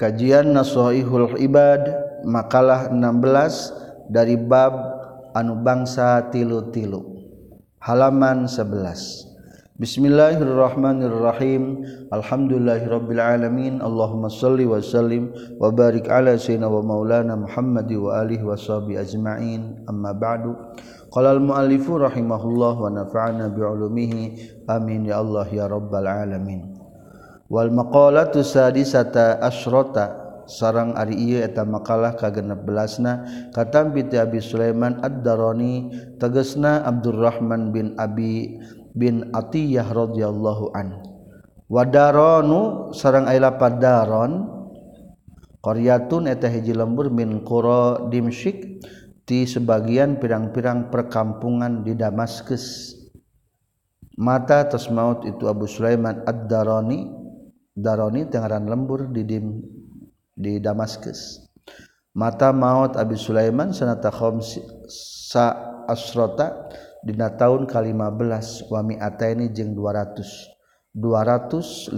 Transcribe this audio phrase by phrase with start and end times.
[0.00, 1.84] Kajian Nasoihul Ibad
[2.24, 4.72] makalah 16 dari bab
[5.36, 7.04] anu bangsa tilu-tilu.
[7.84, 9.76] Halaman 11.
[9.76, 11.84] Bismillahirrahmanirrahim.
[12.16, 13.84] Alhamdulillahirabbil alamin.
[13.84, 19.84] Allahumma shalli wa sallim wa barik ala sayyidina wa maulana Muhammadi wa alihi washabi ajmain.
[19.84, 20.56] Amma ba'du.
[21.12, 24.64] Qala al-muallifu rahimahullah wa nafa'ana bi'ulumihi.
[24.64, 26.79] Amin ya Allah ya rabbal alamin.
[27.50, 33.12] wal maqalatu sadisata asyrata sarang ari ieu eta makalah ka 16na
[33.50, 38.58] katampi ti Abi Sulaiman Ad-Darani tegasna Abdurrahman bin Abi
[38.94, 41.02] bin Atiyah radhiyallahu an.
[41.70, 44.32] Wadaronu sarang aila padaron daron
[45.62, 48.82] qaryatun eta hiji lembur min qura dimsyik
[49.22, 52.98] di sebagian pirang-pirang perkampungan di Damaskus.
[54.18, 57.19] Mata atas maut itu Abu Sulaiman Ad-Darani
[57.76, 59.62] daroni tengaran lembur didim
[60.36, 61.46] di Damaskus.
[62.16, 64.58] Mata maut Abi Sulaiman sanata khomsi
[65.30, 65.54] sa
[65.86, 66.66] asrota
[67.06, 70.58] dina tahun ke-15 wa mi'ataini jeung 200
[70.90, 71.94] 215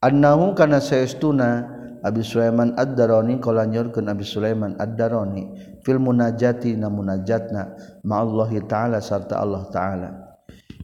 [0.00, 7.74] annahu kana saestuna Abi Sulaiman Ad-Darani kala nyorkeun Abi Sulaiman Ad-Darani fil munajati na munajatna
[8.06, 10.27] ma Allah taala sarta Allah taala.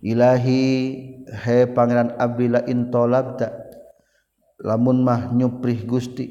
[0.04, 0.60] Ilahi
[1.24, 3.48] he Pangeran Abdullah intolabta
[4.60, 6.28] lamun mah nyuprih Gusti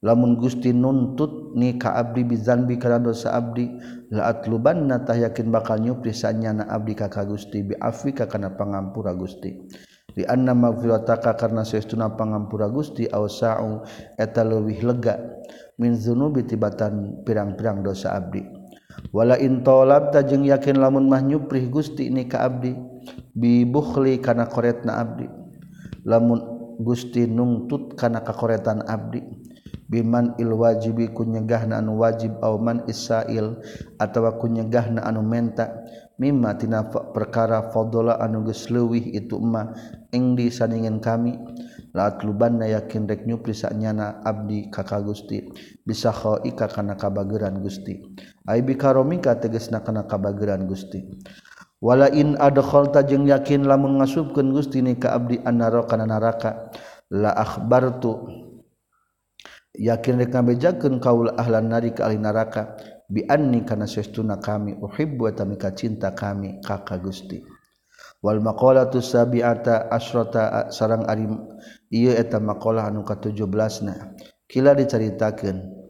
[0.00, 3.68] lamun Gusti nuntut ni ka abdi bizanbi kana dosa abdi
[4.10, 9.12] la atlubanna tah yakin bakal nyuprih sanyana abdi ka ka Gusti bi afika kana pangampura
[9.12, 9.60] Gusti.
[10.12, 13.80] Di anna maghfirataka karna saestuna pangampura Gusti ausa'u
[14.20, 15.16] eta leuwih lega
[15.80, 18.61] min dzunubi tibatan pirang-pirang dosa abdi.
[19.12, 22.72] wala in talabta jeung yakin lamun mah nyuprih Gusti ni ka abdi
[23.36, 25.26] bibukhli kana koretna abdi.
[26.02, 26.40] Lamun
[26.82, 29.22] Gusti nungtut kana kakoretan abdi
[29.92, 33.60] biman il wajibi kunyegahna anu wajib au man isail
[34.00, 35.84] atawa kunyegahna anu menta
[36.16, 39.76] mimma tina perkara fadala anu geus leuwih itu emma
[40.16, 41.36] ing disandingan kami.
[41.92, 45.44] laat lubanna yakin rek nyuprisanyana abdi kakak Gusti.
[45.84, 48.00] Bisa khoika kana kabageran Gusti.
[48.48, 51.04] Aibi karomika tegesna kana kabageran Gusti.
[51.82, 56.72] Walain adkhalta jeung yakin la ngasupkeun Gusti ni ka abdi annara kana neraka
[57.12, 58.24] la akhbartu.
[59.76, 62.76] Yakin rek ngabejakeun kaula ahlan nari ka ahli neraka
[63.08, 64.80] bi anni kana sesuna kami.
[64.80, 67.51] Uhibbu wa tamika cinta kami kakak Gusti.
[68.22, 71.26] wal maqalatu sabi'ata asrota sarang ari
[71.90, 74.14] ieu eta maqalah anu ka-17na
[74.46, 75.82] kila dicaritakeun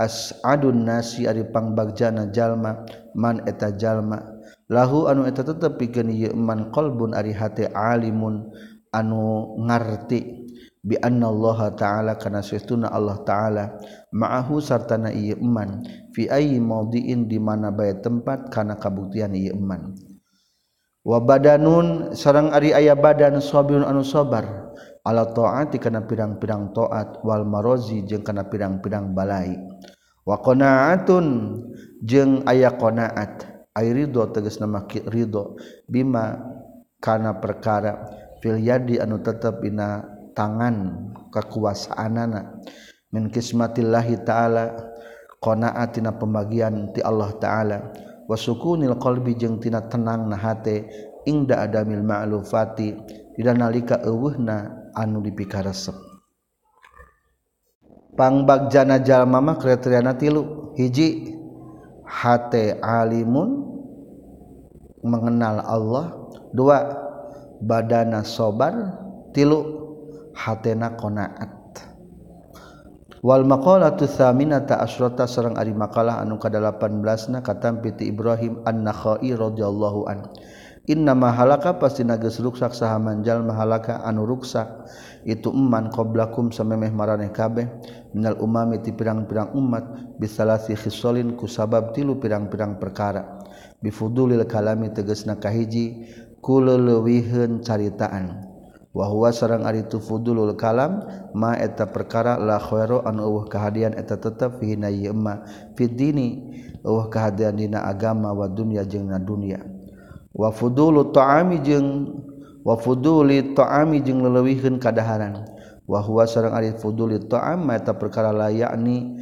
[0.00, 4.40] as'adun nasi ari pangbagjana jalma man eta jalma.
[4.72, 8.48] Lahu anu eta tetep pikeun ieu man qalbun ari hate alimun
[8.96, 10.40] anu ngarti.
[10.80, 13.76] Bi anna Allah taala kana sesuna Allah taala
[14.16, 15.84] ma'ahu sartana ieu iman
[16.16, 19.92] fi ayyi mawdi'in di mana bae tempat kana kabuktian ieu iman
[21.00, 27.44] wa badanun sareng Ari aya badan sabirun anu sabar ala taati kana pirang-pirang taat wal
[27.48, 29.56] marozi jeung kana pirang-pirang balai.
[30.28, 31.56] Wa qanaatun
[32.04, 33.48] jeung aya qanaat.
[33.72, 35.56] Ai ridho tegas nama ridho.
[35.88, 36.36] Bima
[37.00, 38.04] kana perkara
[38.44, 40.04] fil yadi anu tetep dina
[40.36, 42.60] tangan kekuasaanana
[43.10, 44.76] min kismatillahi taala
[45.40, 47.78] qanaat pembagian ti Allah taala.
[48.30, 50.86] wasukunil qalbi jeung tina tenang na hate
[51.26, 52.94] ingda adamil ma'lufati
[53.34, 55.98] dina nalika eueuhna anu dipikaresep.
[58.14, 60.70] Pangbagjana jalma mah kriteriana tilu.
[60.78, 61.34] Hiji
[62.06, 63.66] hate alimun
[65.02, 66.06] mengenal Allah.
[66.50, 66.78] Dua
[67.62, 68.74] badana sobar
[69.30, 69.62] tilu
[70.34, 71.59] hatena qanaat
[73.20, 80.08] Wal maqalatu tsaminata asyrata sareng ari makalah anu ka-18 na katampi ti Ibrahim An-Nakhai radhiyallahu
[80.08, 80.32] an.
[80.88, 84.88] Inna mahalaka pasti nages ruksak saha manjal mahalaka anu ruksak.
[85.28, 87.68] Itu iman qablakum samemeh maraneh kabeh.
[88.16, 93.44] Minal umami ti pirang-pirang umat bisalasi khisalin ku sabab tilu pirang-pirang perkara.
[93.84, 96.08] Bifudulil kalami tegasna kahiji
[96.40, 98.49] kuleleuwiheun caritaan.
[98.90, 101.02] wahwa sarang ari itu fudulul kalam
[101.34, 105.46] ma eta perkara la khairu an eueuh kahadian eta tetep fi na ieu ma
[105.78, 106.28] fi dini
[106.82, 109.62] eueuh kahadian dina agama wa dunya jeung na dunya
[110.34, 111.88] wa fudulu ta'ami jeung
[112.60, 115.48] wa fuduli ta'ami jeung leleuwihkeun kadaharan.
[115.90, 119.18] Wa huwa sareng ari fuduli ta'am ma eta perkara la yakni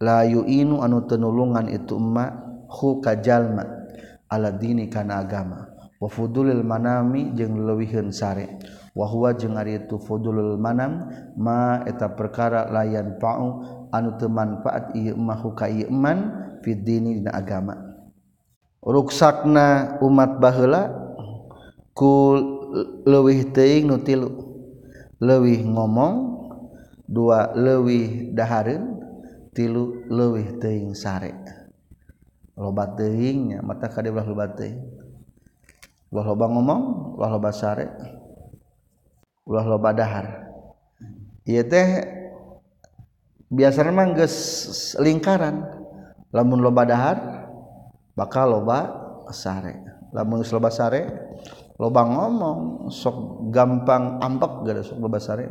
[0.00, 2.32] la yu'inu anu tenulungan itu emma
[2.70, 3.66] hu kajalma
[4.30, 5.68] ala dini kana agama.
[6.00, 8.56] Wa fudulil manami jeung leleuwihkeun sare
[8.92, 15.16] wahwa jeung ari itu fudulul manam ma eta perkara layan pa'u anu teu manfaat ieu
[15.16, 16.18] mah ka ieu man
[16.60, 17.76] fi dini dina agama.
[18.82, 20.90] Ruksakna umat baheula
[21.96, 22.36] ku
[23.06, 24.28] leuwih teuing nu tilu
[25.22, 26.14] leuwih ngomong
[27.06, 29.00] dua leuwih dahareun
[29.56, 31.32] tilu leuwih teuing sare.
[32.58, 34.82] Loba teuing mata kadieulah loba teuing.
[36.12, 38.20] Loba ngomong loba sare.
[39.46, 40.26] ulah loba dahar.
[41.42, 42.06] Ieu teh
[43.50, 44.36] biasanya mah geus
[44.98, 45.66] lingkaran.
[46.32, 47.18] Lamun loba dahar
[48.14, 48.78] bakal loba
[49.34, 49.82] sare.
[50.14, 51.08] Lamun geus loba sare
[51.80, 55.50] loba ngomong sok gampang ampek gara sok loba sare.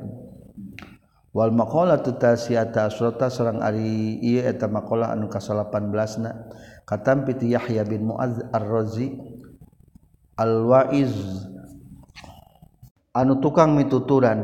[1.32, 6.52] Wal maqalatu tasiyata surata sareng ari ieu eta maqalah anu ka-18na
[6.84, 9.16] katam piti Yahya bin Muaz Ar-Razi
[10.36, 11.16] Al-Waiz.
[13.12, 14.44] anu tukang mituturan.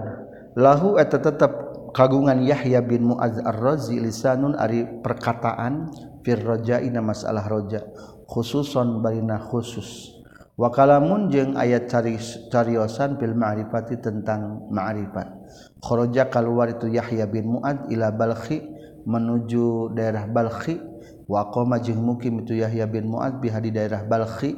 [0.57, 1.51] Lahu eta tetap
[1.93, 5.93] kagungan Yahya bin Muaz Ar-Razi lisanun ari perkataan
[6.25, 7.85] fir raja'ina masalah raja
[8.25, 10.17] khususon barina khusus.
[10.57, 12.17] Wa kalamun jeung ayat cari
[12.49, 15.29] cariosan fil ma'rifati tentang ma'rifat.
[15.77, 18.65] Kharaja keluar itu Yahya bin Muad ila Balkhi
[19.05, 20.81] menuju daerah Balkhi.
[21.29, 24.57] Wa qama jeung mukim itu Yahya bin Muad biha di daerah Balkhi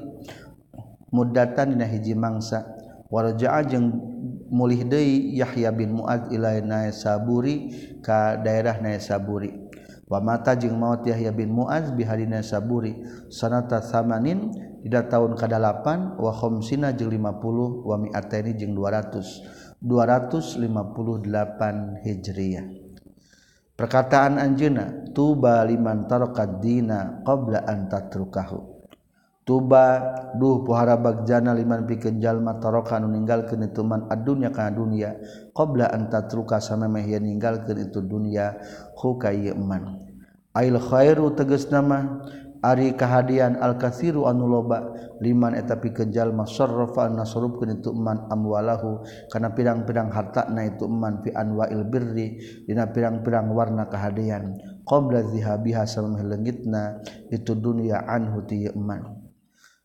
[1.12, 2.79] muddatan dina hiji mangsa.
[3.10, 3.90] warjaa jeung
[4.50, 9.54] mulih deui Yahya bin Mu'adz ila Naisaburi ka daerah Naisaburi
[10.10, 12.98] wa mata jeung maut Yahya bin Mu'adz bi hadina Saburi
[13.30, 14.50] sanata samanin
[14.82, 22.68] dina tahun ka-8 wa khamsina jeung 50 wa mi'ataini jeung 200 258 Hijriah.
[23.80, 28.79] Perkataan anjeuna tuba liman tarakad dina qabla an tatrukahu.
[29.50, 29.98] tuba
[30.38, 35.18] duh puhara bagjana liman pikeun jalma taraka anu ninggalkeun itu man adunya ka dunya
[35.58, 38.62] qabla an tatruka samemeh yeun ninggalkeun itu dunya
[38.94, 40.06] huka man
[40.54, 42.22] ail khairu tegasna mah
[42.62, 49.02] ari kahadian al katsiru anu loba liman eta pikeun jalma sarrafa nasrubkeun itu man amwalahu
[49.34, 52.38] kana pirang-pirang hartana itu man fi anwail birri
[52.70, 54.62] dina pirang-pirang warna kahadian.
[54.86, 59.19] Qabla zihabiha samemeh leungitna itu dunya anhu ti man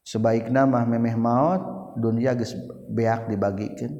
[0.04, 2.52] sebaik nama memeh maut dunia geus
[2.92, 3.96] beak dibagikan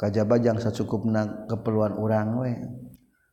[0.00, 2.56] kajaba jang sacukupna keperluan urang we.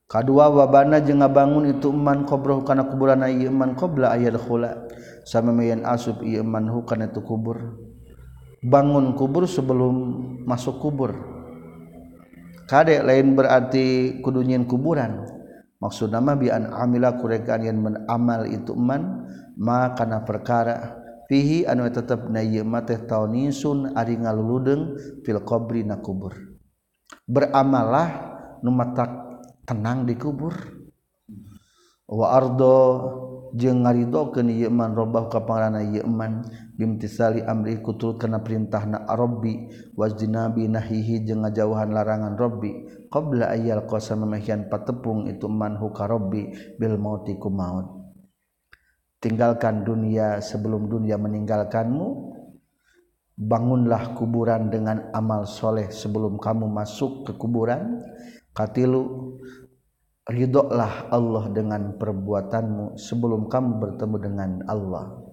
[0.07, 4.87] Kadua wabana jeung ngabangun itu eman qabroh kana kuburan ieu iman qabla ayat khula
[5.27, 7.75] samameyan asub ieu iman hu kana itu kubur.
[8.63, 9.95] Bangun kubur sebelum
[10.47, 11.11] masuk kubur.
[12.67, 15.36] Kade lain berarti kudunyin kuburan.
[15.81, 19.25] maksud nama bian amila kurekan yang menamal itu man
[19.57, 21.03] makana perkara.
[21.27, 24.95] Fihi anu tetap na ieu teh taunisun ari ngaluludeng
[25.27, 26.31] fil qabri na kubur.
[27.27, 28.07] Beramalah
[28.63, 29.11] nu matak
[29.67, 30.55] tenang di kubur.
[32.07, 32.79] Wa ardo
[33.55, 36.43] jeung ngaridokeun ieu man robah ka pangarana ieu man
[36.75, 44.27] bimtisali amri kutul kana perintahna rabbi wajnabi nahihi jeung ngajauhan larangan rabbi qabla ayyal qasam
[44.27, 47.97] mamahian patepung itu man huka rabbi bil mauti ku maut.
[49.17, 52.37] Tinggalkan dunia sebelum dunia meninggalkanmu
[53.33, 57.97] bangunlah kuburan dengan amal soleh sebelum kamu masuk ke kuburan.
[58.53, 59.37] Katilu
[60.27, 65.23] ridholah Allah dengan perbuatanmu sebelum kamu bertemu dengan Allah.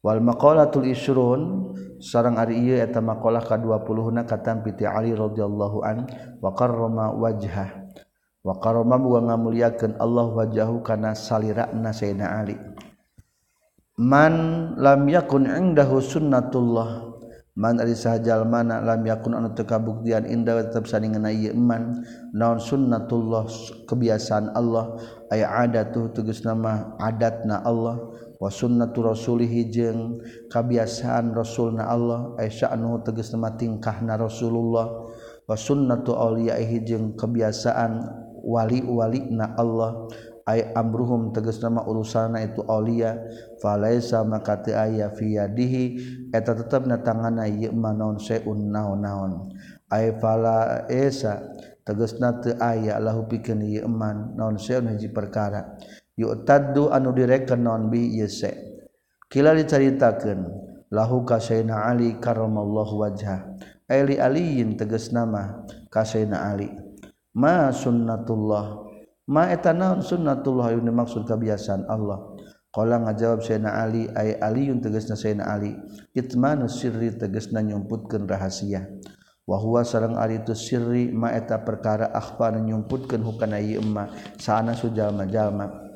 [0.00, 6.08] Wal maqalatul isrun sareng ari ieu eta maqalah ka-20na katampi ti Ali radhiyallahu an
[6.40, 7.92] wa karrama wajhah.
[8.40, 12.56] Wa karrama wa ngamuliakeun Allah wajahu kana salirana sayyidina Ali.
[14.00, 17.09] Man lam yakun indahu sunnatullah
[17.58, 22.02] man ari sahjal mana lam yakun anu teu kabuktian indah tetep saningan ieu iman.
[22.34, 23.46] Naon sunnatullah
[23.86, 24.96] kebiasaan Allah.
[25.30, 27.98] Ay adatuh tegasna nama adatna Allah.
[28.40, 32.34] Wa sunnatu rasulih jeung kebiasaan rasulna Allah.
[32.38, 35.10] Ay sya'nu tegas nama tingkahna Rasulullah.
[35.44, 38.00] Wa sunnatu auliyaihi jeung kebiasaan
[38.40, 40.08] wali-walina Allah.
[40.50, 43.14] ay amruhum teges nama urusana itu Aulia
[43.62, 45.84] falaisa maka teu aya fi yadihi
[46.34, 49.54] eta tetepna tangana ieu mah naon seun naon-naon.
[49.86, 51.54] Ay falaisa
[51.86, 55.78] tegasna teu aya lahu pikeun ieu eman naon seun hiji perkara.
[56.18, 58.50] Yu'taddu anu direken naon bi ieu se.
[59.30, 60.40] Kila dicaritakeun
[60.90, 63.54] lahu kasaina ali karramallahu wajha.
[63.86, 66.66] Ay li aliyin teges nama kasaina ali.
[67.38, 68.89] Ma sunnatullah.
[69.30, 72.34] ma eta naon sunnatullah yang dimaksud kebiasaan Allah?
[72.70, 75.74] Kala ngajawab Sayyidina Ali ay Aliun tegasna Sayyidina Ali
[76.14, 78.86] itmanu sirri tegasna nyumputkeun rahasia.
[79.42, 84.06] Wa huwa sareng ari itu sirri ma eta perkara akhfar nyumputkeun hukana ieu emma
[84.38, 85.90] saana sujalma-jalma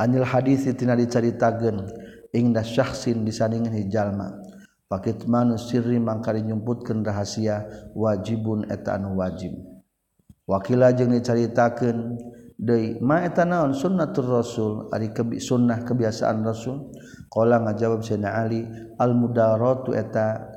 [0.00, 1.84] anil hadis tina dicaritakeun
[2.32, 4.40] ingda syakhsin disandingan hijalma
[4.88, 9.69] pakitmanu sirri mangkari nyumputkeun rahasia wajibun eta anu wajib.
[10.50, 12.18] wakila jeung dicaritakeun
[12.58, 14.90] deui ma eta naon sunnatur rasul?
[14.90, 16.90] Ari kebi sunnah kebiasaan rasul?
[17.30, 18.66] Qala ngajawab sayyidina ali
[18.98, 20.50] al mudaratu eta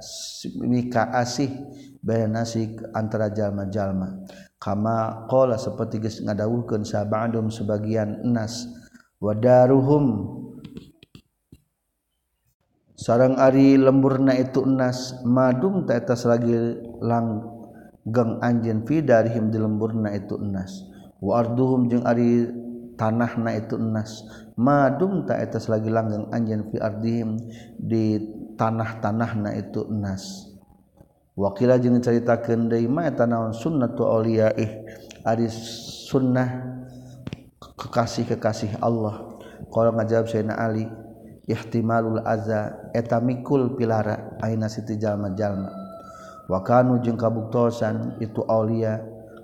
[0.66, 1.54] mika asih
[2.02, 4.26] bayan asih antara jalma-jalma.
[4.58, 8.66] Kama qala seperti geus ngadawuhkeun sabadum sebagian enas
[9.22, 10.42] wadaruhum.
[12.98, 16.56] Sarang ari lemburna itu enas madum ta eta lagi
[17.04, 17.54] lang
[18.07, 20.88] geng anjin fidarihim di lemburna itu enas.
[21.24, 22.51] Wa arduhum jeung ari
[23.00, 24.27] tanahna itu enas.
[24.60, 27.39] Madum ta etas lagi langgeng anjin fi ardihim
[27.79, 28.19] di
[28.60, 30.51] tanah-tanahna itu enas.
[31.33, 34.86] Wakila jeung caritakeun deui ma eta naon sunnatu auliyaih
[35.25, 36.77] ari sunnah
[37.57, 39.33] kekasih-kekasih Allah.
[39.74, 40.86] Qala ngajawab Sayyidina Ali
[41.50, 45.83] ihtimalul azza eta mikul pilara aina siti jalma-jalma.
[46.50, 49.00] wakanu jeung kabuktosan itu Aulia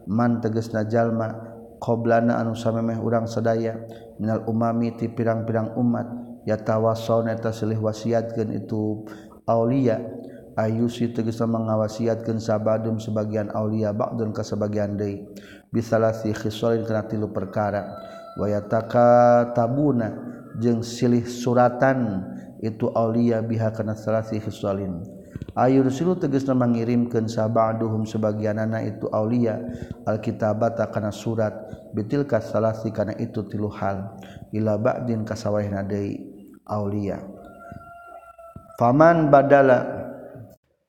[0.10, 1.36] man teges najallma
[1.80, 3.80] qoblana anu samemeh urang sadaya
[4.20, 6.08] minal umami ti pirang-pirang umat
[6.44, 9.06] yatawassauna eta silih wasiatkeun itu
[9.48, 9.98] Aulia.
[10.60, 15.24] Ayusi tegesna mangawasiatkeun sabadum sebagian Aulia ba'dun ka sebagian deui.
[15.72, 17.96] Bisalasi khisalin kana tilu perkara.
[18.36, 20.20] Wayataka tabuna
[20.60, 22.28] jeung silih suratan
[22.60, 25.00] itu Aulia biha kana salasi khisalin
[25.58, 29.60] Ayur silu tegesna mengirimkan sabaduhum sebagianana itu aulia
[30.08, 31.52] alkitabata kana surat
[31.92, 34.16] bitil kasalasi kana itu tilu hal
[34.56, 36.22] ila ba'din kasawahna deui
[36.64, 37.20] aulia.
[38.80, 39.84] Faman badala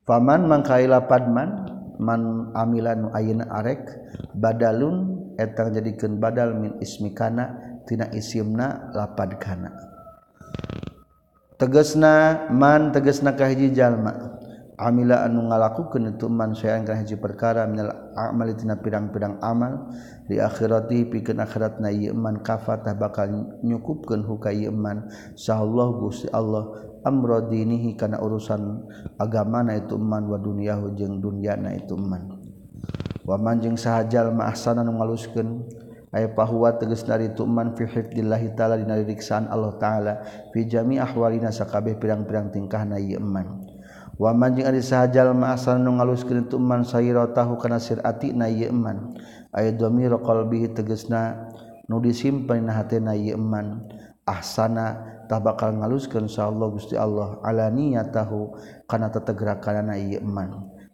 [0.07, 1.51] faman mangkaila padman
[1.99, 3.83] man amilan ayeuna arek
[4.39, 7.59] badalun eta jadikeun badal min ismi kana
[7.91, 9.75] tina isimna lapad kana.
[11.59, 14.40] Tegesna man tegesna kahiji jalma.
[14.81, 19.93] amila anu ngalakukeun itu man sayan kana hiji perkara minal amali tina pirang-pirang amal
[20.25, 23.29] di akhirati pikeun akhiratna ieu man kafatah bakal
[23.61, 25.05] nyukupkeun huka ieu man
[25.37, 26.73] sahallahu Gusti Allah
[27.05, 28.89] amra dinihi kana urusan
[29.21, 32.41] agamana itu man wa dunyahu jeung dunyana itu man
[33.29, 35.61] wa man jeung sahajal ma ahsana nu ngaluskeun
[36.09, 40.13] aya pahuwa tegas dari tuman fi hifdillahi taala dina riksaan Allah taala
[40.57, 43.70] fi jami ahwalina sakabeh pirang-pirang tingkahna ieu man
[44.21, 49.17] wamanjing ari sahajal ma'asal nu ngaluskeun tu man sayiratahu kana sirati na ieu man
[49.57, 51.49] aya dhamir qalbihi tegasna
[51.89, 53.89] nu disimpen na hatena ieu man
[54.29, 58.53] ahsana tah bakal ngaluskeun insyaallah Gusti Allah ala niyatahu
[58.85, 60.21] kana tetegrakanana ieu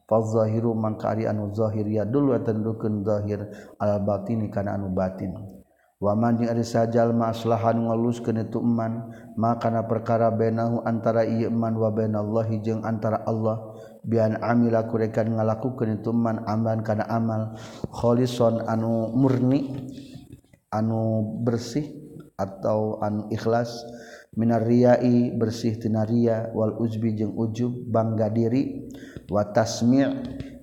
[0.06, 3.42] fa zahiru mangka ari anu zahir ya dulu atandukeun zahir
[3.83, 5.35] al batini kana anu batin.
[5.97, 9.09] waman yang ada sajajal maslahan walus ke ituman
[9.41, 13.76] makana perkara benahu antara iman bainallahi jeung antara Allah
[14.07, 17.59] bian amila kurekan ngalaku ke ituman aman kana amal.
[17.91, 19.91] Kholison anu murni
[20.71, 21.91] anu bersih
[22.38, 23.83] atau anu ikhlas.
[24.37, 28.85] Minar riyai bersih tina riya wal uzbi jeung ujub bangga diri.
[29.33, 30.07] Wa tasmi'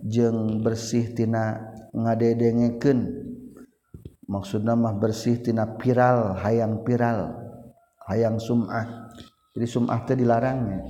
[0.05, 2.99] jeung bersih tina ngadedengekeun
[4.27, 7.43] maksud bersih bersihtina viral hayang viral
[8.07, 9.11] hayang sumah.
[9.53, 10.81] Jadi sumah teh dilarangnya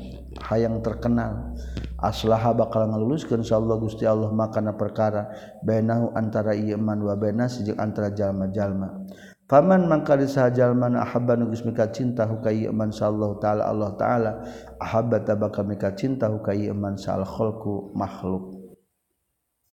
[0.48, 1.52] hayang terkenal.
[2.00, 5.28] Aslaha bakal ngeluluskan insyaallah Gusti Allah makana perkara
[5.68, 9.04] bainahu antara iman wa bainas jeung antara jalma-jalma.
[9.52, 14.32] Faman mangka disajalman ahabba nu geus mika cinta hu iman sallallahu taala Allah taala
[14.80, 18.63] ahabba tabaka mika cinta hu iman sal khalqu makhluk.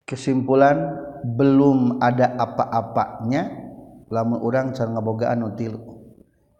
[0.07, 0.95] kesimpulan
[1.27, 3.51] belum ada apa-apanya
[4.07, 5.79] lamun orang cara ngabogaan nu tilu.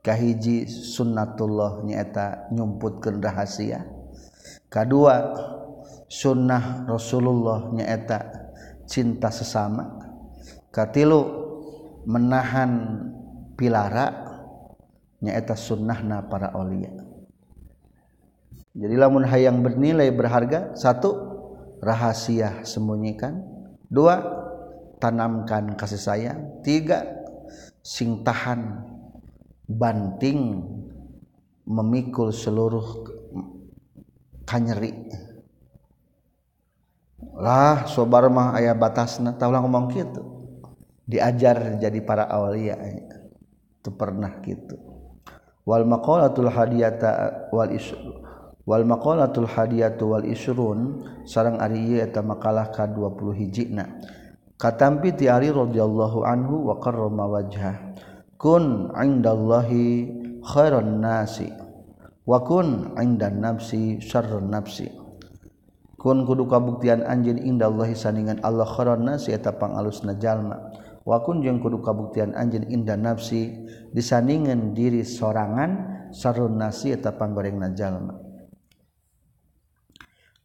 [0.04, 3.88] Kahiji sunnatullah nyaeta nyumputkeun rahasia.
[4.68, 5.36] Kadua
[6.12, 8.28] sunnah Rasulullah nyaeta
[8.88, 10.00] cinta sesama.
[10.72, 11.24] Katilu
[12.08, 12.72] menahan
[13.58, 14.28] pilara
[15.20, 16.94] nyaeta sunnahna para olia
[18.78, 21.37] jadi lamun hayang bernilai berharga satu
[21.84, 23.42] rahasia sembunyikan
[23.90, 24.22] dua
[24.98, 26.40] tanamkan kasih sayang.
[26.62, 27.06] Tiga
[27.86, 28.84] sing tahan
[29.68, 30.64] banting
[31.68, 33.06] memikul seluruh
[34.48, 34.94] kanyeri.
[37.38, 39.34] Lah sobar mah ayah batasna.
[39.38, 40.22] Tahu lah ngomong gitu.
[41.08, 44.76] Diajar jadi para awliya itu pernah gitu
[48.68, 53.88] wal maqalatul hadiyatu wal isrun sareng ari ieu eta makalah ka 20 hijina.
[54.60, 57.96] Katampi ti ari radhiyallahu anhu wa karrama wajha
[58.36, 60.12] kun indallahi
[60.44, 61.48] khairun nasi
[62.28, 64.92] wa kun indan nafsi syarrun nafsi.
[65.98, 70.76] Kun kudu kabuktian anjeun indallahi saningan Allah khairun nasi eta pangalusna jalma.
[71.08, 73.64] Wa kun jeung kudu kabuktian anjeun indan nafsi
[73.96, 78.27] disaningan diri sorangan syarrun nasi eta panggorengna jalma.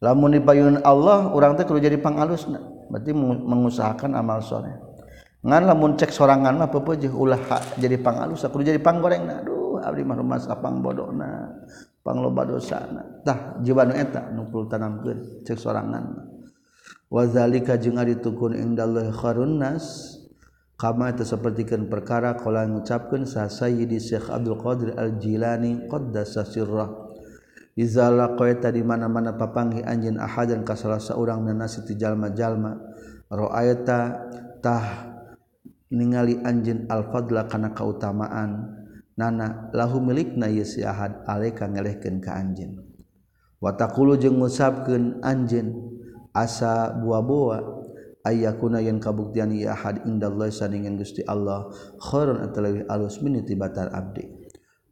[0.03, 2.43] lamun dipayun Allah orang teh kudu jadi pangalus.
[2.91, 4.75] Berarti mengusahakan amal soleh.
[5.39, 7.39] Ngan lamun cek sorangan mah pepeujeuh ulah
[7.79, 9.23] jadi pangalus kudu jadi panggoreng.
[9.31, 11.47] Aduh abdi mah rumah sapang bodona
[12.03, 13.23] pangloba dosana.
[13.23, 16.35] Tah jiwa nu eta nu kudu tanamkeun cek sorangan
[17.07, 20.19] wa zalika jeung ari tukun indallahi kharun nas.
[20.73, 27.02] Kama itu sapertikeun perkara kala ngucapkeun sa sayyidi Syekh Abdul Qadir Al Jilani qaddasa sirrah.
[27.73, 32.77] Izala laqaita di mana-mana papanggih anjin ahad ka salah saurang nanasi ti jalma-jalma.
[33.33, 33.99] ra'aita
[34.61, 34.85] tah
[35.89, 38.81] ningali anjin al-fadla kana kautamaan.
[39.13, 42.77] Nana lahu milikna yesi ahad alaika ngelehkeun ka anjin.
[43.61, 45.73] Watakulu jeung ngusapkeun anjin
[46.33, 47.61] asa buah-buah
[48.25, 51.69] ayakuna yang kabuktian ya ahad indallah saningan Gusti Allah
[52.01, 54.42] khairun atalawi alus min tibatar abdi.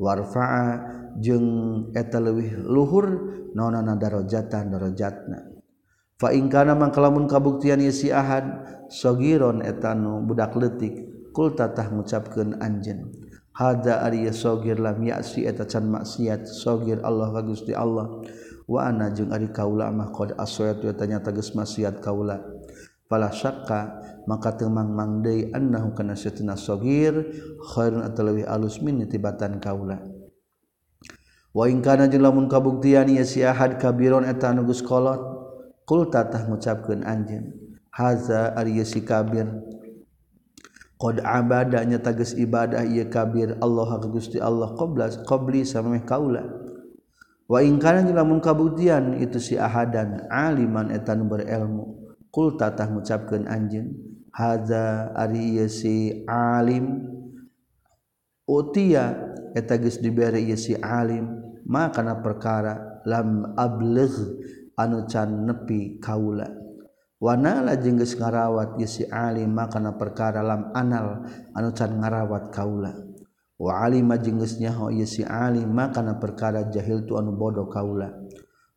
[0.02, 0.82] warfaa
[1.22, 3.06] jeung eta leuwih luhur
[3.54, 5.54] naonana darajatan darajatna.
[6.18, 13.10] Fa in kana mangkalamun kabuktian si ahad sogiron etanu budak leutik kul tatah ngucapkeun anjeun.
[13.52, 18.24] Hada ari sogir lam ya'si eta can maksiat sogir Allah ka Gusti Allah.
[18.64, 22.40] Wa ana jeung ari kaula mah qad aswayat eta nyata geus maksiat kaula.
[23.34, 27.12] Syaka maka temang mangde annahu kana satuna sagir
[27.74, 30.00] khairun atalwi alus min tibatan kaula.
[31.52, 35.20] Wa in kana lamun kabuktian ya si ahad kabiron eta nugus kolot
[35.84, 37.52] qul tatah ngucapkeun anjeun
[37.92, 39.52] haza ari si kabir.
[41.02, 46.46] Qad abadanya tages ibadah ieu kabir Allah ka Gusti Allah qabla qabli sameh kaula.
[47.52, 51.28] Wa in kana lamun kabuktian itu si ahadan aliman eta nu
[52.32, 53.92] kul tatah ngucapkeun anjeun
[54.32, 57.12] hadza ari si alim.
[58.52, 59.16] Utia
[59.56, 61.24] eta geus diberi ieu si alim
[61.64, 64.18] maka perkara lam abligh
[64.76, 66.52] anu can nepi kaula.
[67.22, 71.24] Wanala jeung geus ngarawat ieu si alim maka perkara lam anal
[71.56, 72.92] anu can ngarawat kaula.
[73.56, 78.21] Wa alim jeung geus nyaho ieu si alim maka perkara jahil tu anu bodoh kaula.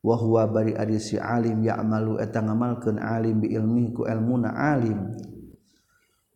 [0.05, 5.17] wahwa bari ari si alim ya amalu eta ngamalkeun alim bi ilmi ku ilmuna alim.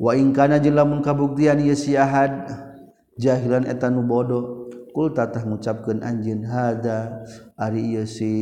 [0.01, 2.49] Wa in kana jelamun kabuktian ye si ahad
[3.21, 7.29] jahilan eta nu bodoh kul tatah ngucapkeun anjeun hada
[7.61, 8.33] ari ieu si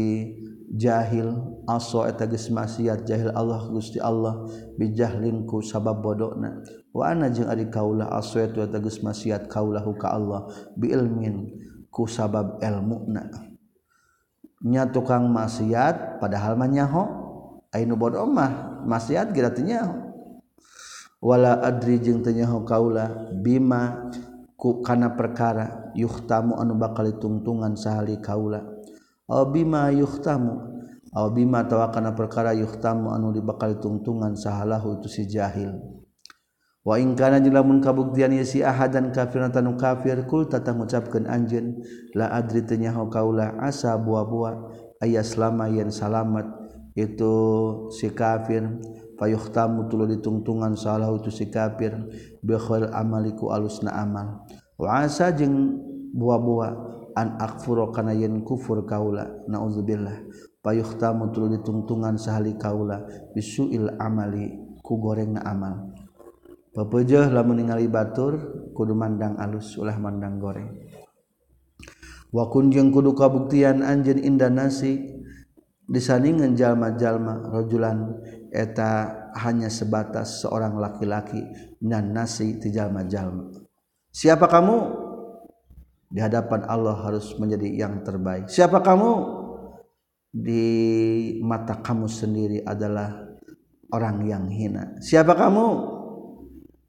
[0.71, 4.47] jahil aso eta geus maksiat jahil Allah Gusti Allah
[4.79, 6.61] bijahlin ku sabab bodona
[6.93, 11.51] wa ana jeung ari kaula aso eta geus maksiat kaulahu ka Allah bi ilmin
[11.89, 13.46] ku sabab ilmuna.
[14.65, 17.05] nya tukang maksiat padahal mah nyaho.
[17.75, 19.67] Ainu bodoh mah maksiat kira teu
[21.21, 24.13] wala adri jeung teu nyaho kaula bima
[24.57, 28.65] ku kana perkara yuhtamu anu bakal ditungtungan sahali kaula.
[29.27, 30.77] Aw bima yuhtamu
[31.17, 35.96] aw bima tawa kana perkara yuhtamu anu dibakal tungtungan sahalahu itu si jahil.
[36.87, 41.83] Wa ingkana jelamun kabuktian si ahad dan kafir tanu kafir kul tata ngucapkeun anjeun
[42.15, 44.71] la adri tenyaho kaula asa buah-buah
[45.03, 46.47] aya selama yen salamat
[46.95, 47.35] itu
[47.91, 48.71] si kafir.
[49.17, 51.97] Payuhtamu tulu ditungtungan salah itu si kafir
[52.45, 54.45] bikhair amaliku alusna amal.
[54.77, 55.81] Wa asa jeung
[56.13, 56.73] buah-buah
[57.17, 60.21] an akfuro kana yen kufur kaula naudzubillah
[60.61, 64.53] payuhtamu tulu ditungtungan sahali kaula bisuil amali
[64.85, 65.96] ku goreng na amal.
[66.77, 68.37] Pepejah lah meninggali batur
[68.77, 70.77] kudu mandang alus ulah mandang goreng.
[72.37, 75.17] Wakun jeung kudu kabuktian anjeun indah nasi
[75.89, 78.21] disandingan jalma-jalma rajulan
[78.53, 79.09] eta
[79.41, 81.41] hanya sebatas seorang laki-laki
[81.81, 83.57] dan nasi ti jalma-jalma.
[84.13, 84.77] Siapa kamu?
[86.13, 88.53] Di hadapan Allah harus menjadi yang terbaik.
[88.53, 89.11] Siapa kamu?
[90.37, 90.65] Di
[91.41, 93.17] mata kamu sendiri adalah
[93.89, 95.01] orang yang hina.
[95.01, 95.96] Siapa kamu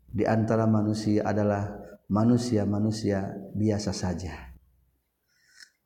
[0.07, 1.67] di antara manusia adalah
[2.07, 4.55] manusia-manusia biasa saja.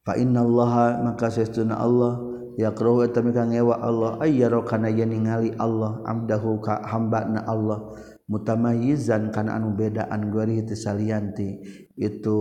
[0.01, 2.17] Fa innallaha maka sesuna Allah
[2.57, 7.93] yakrahu eta mika ngewa Allah ayyaro kana ningali Allah amdahu ka hambana Allah.
[8.31, 11.59] Mutamayyizan kana anu bedaan guari teu salianti
[11.99, 12.39] itu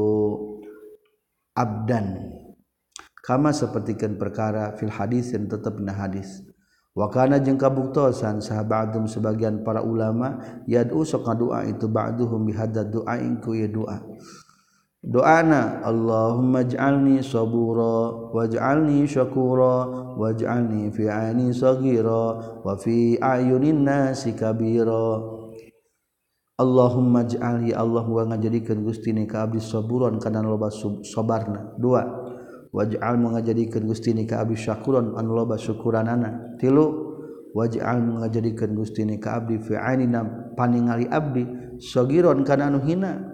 [1.58, 2.30] abdan.
[3.20, 6.40] Kama sepertikan perkara fil hadis yang tetap na hadis
[6.90, 13.54] Wakana jeung kabuktosan sahabatum sebagian para ulama yad'u sok doa itu ba'duhum bihadza du'ain ku
[13.54, 14.02] ya doa.
[15.00, 19.88] Doana Allahumma ij'alni sabura waj'alni syakura
[20.20, 25.24] waj'alni fi 'aini saghira wa fi ayunin nasi kabira.
[26.60, 30.68] Allahumma ij'al ya Allah wa ngajadikeun Gusti ni ka abdi saburan kana loba
[31.00, 32.19] sabarna Dua.
[32.70, 36.56] waj'al mengajadikan Gusti ni ka abdi syakuran anu loba syukuranana.
[36.58, 36.86] Tilu
[37.54, 41.46] waj'al mengajadikan Gusti ni ka abdi fi ainina paningali abdi
[41.82, 43.26] sagiron kana anu hina.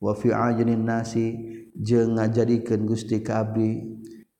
[0.00, 1.36] Wa fi ajnin nasi
[1.76, 3.84] jeung ngajadikeun Gusti ka abdi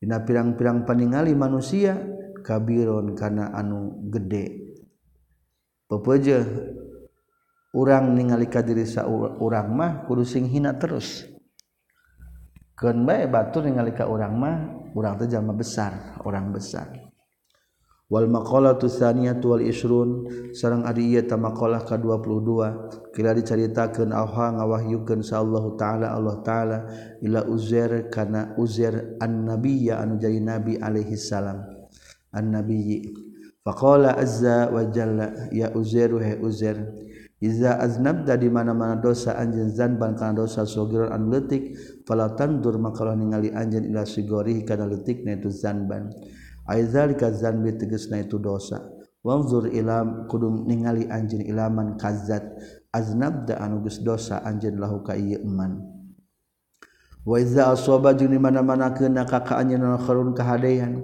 [0.01, 2.01] dina pirang-pirang paningali manusia
[2.41, 4.73] kabiron kana anu gede.
[5.85, 6.41] Pepeje
[7.77, 8.89] urang ningali ka diri
[9.45, 11.29] urang mah kudu sing hina terus.
[12.81, 14.57] keun bae batur ningali ka urang mah
[14.97, 16.89] urang teh jalma besar orang besar.
[18.11, 24.59] Wal maqalatu tsaniyatu wal isrun sareng ari ieu ta maqalah ka 22 kira dicaritakeun Allah
[24.59, 26.79] ngawahyukeun sa Allah taala Allah taala
[27.23, 31.63] ila uzair kana uzair annabiyya anu jadi nabi alaihi salam.
[32.35, 33.31] Annabiyyi.
[33.63, 36.81] Faqala azza wa jalla ya uzairu he uzair
[37.41, 41.73] Iza aznabda di mana-mana dosa anjeun zanban kana dosa sogiron anu leutik
[42.05, 46.13] fala tandur makalah ningali anjeun ila sigori kana leutikna itu zanban.
[46.69, 48.85] Aizalika zanbi tegasna itu dosa.
[49.25, 52.45] Wanzur ilam kudum ningali anjeun ilaman kazat
[52.93, 55.81] aznabda anu geus dosa anjeun lahu ka ieu eman.
[57.25, 61.01] Wa iza asaba jeung di mana-mana keuna ka anjeun kharun kahadean.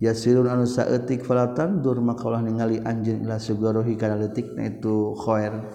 [0.00, 5.70] yasilun anu saeutik falatan dur makalah ningali anjeun ila sugarohi kana leutikna itu khair.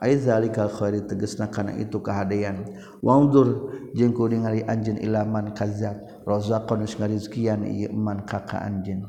[0.00, 2.64] Ai zalikal khairi tegasna kana itu kahadean.
[3.04, 9.04] Wangdur jeung ku ningali anjeun ilaman kazat razaqan geus ngarizkian ieu man kaka anjeun.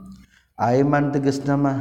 [0.59, 1.77] Aiman tegasna mah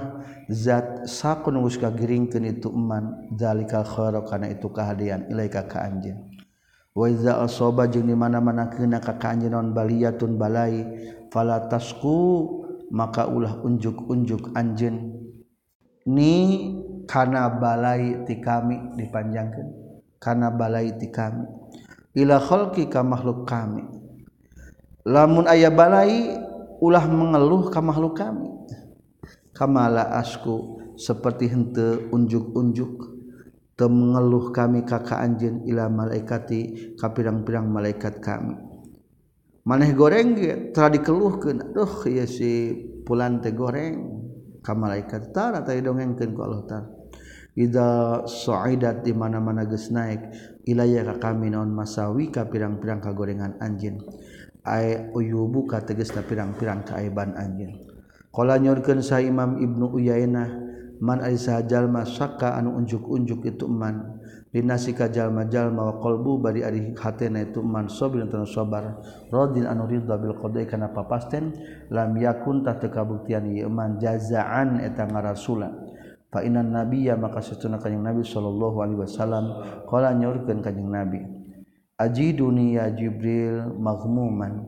[0.46, 3.34] zat sakun geus kagiringkeun itu man.
[3.34, 6.30] Zalikal khairu kana itu kahadean ilaika ka anjeun.
[6.94, 10.86] Waiza asoba jeung di mana-mana keuna ka anjeun non baliyatun balai
[11.34, 12.59] fala tasku
[12.90, 15.14] maka ulah unjuk-unjuk anjen
[16.06, 16.34] ni
[17.06, 19.66] karena balai ti kami dipanjangkan
[20.20, 21.48] karena balai ti kami.
[22.14, 23.82] Ila khalqi ka makhluk kami.
[25.08, 26.36] Lamun aya balai
[26.78, 28.50] ulah mengeluh ka makhluk kami.
[29.56, 33.16] Kamala asku seperti hente unjuk-unjuk.
[33.80, 38.69] Mengeluh kami kakak anjen ila malaikati ka pirang-pirang malaikat kami
[39.66, 40.36] maneh goreng
[40.72, 42.72] telah dikeluhkan aduh ya si
[43.04, 44.20] pulan teh goreng.
[44.60, 46.88] Ka malaikat tara tadi dongengkeun ku Allah taala
[47.56, 50.20] ida sa'idat di mana-mana geus naik
[50.68, 54.04] ilaya ka kami naon masawi ka pirang-pirang kagorengan anjeun.
[54.60, 57.88] Ay uyubu ka tegas pirang-pirang kaaiban anjeun.
[58.28, 60.48] Qala nyorkeun sa Imam Ibnu Uyainah
[61.00, 64.19] man ay sajalma sakka anu unjuk-unjuk itu man
[64.50, 68.98] dinasi jalma wa qalbu bari ari hatena itu man sabir tan sabar
[69.30, 71.54] radin anu ridha bil qada'i kana papasten
[71.86, 75.70] lam yakun ta kabuktian ieu man jazaan eta ngarasula.
[76.30, 79.44] Fa inan nabiyya maka satuna kanjing nabi sallallahu alaihi wasallam
[79.90, 81.26] qala nyaurkeun kanjing nabi
[81.98, 84.66] ajiduni ya jibril maghmuman.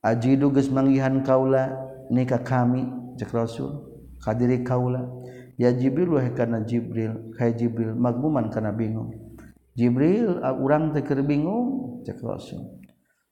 [0.00, 1.76] Ajidu geus manggihan kaula
[2.08, 2.88] nika kami
[3.20, 3.84] cek rasul
[4.24, 5.19] kadiri kaula.
[5.68, 9.12] Jibril karena Jibril kayak Jibril magmuman karena bingung.
[9.76, 12.16] Jibril orang teker bingung cek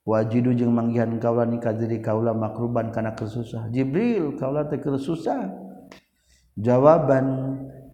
[0.05, 5.49] wajidu jeung manggihan kaula nikah diri kaula makruban karena kesusah Jibril kaula teker susah.
[6.59, 7.27] Jawaban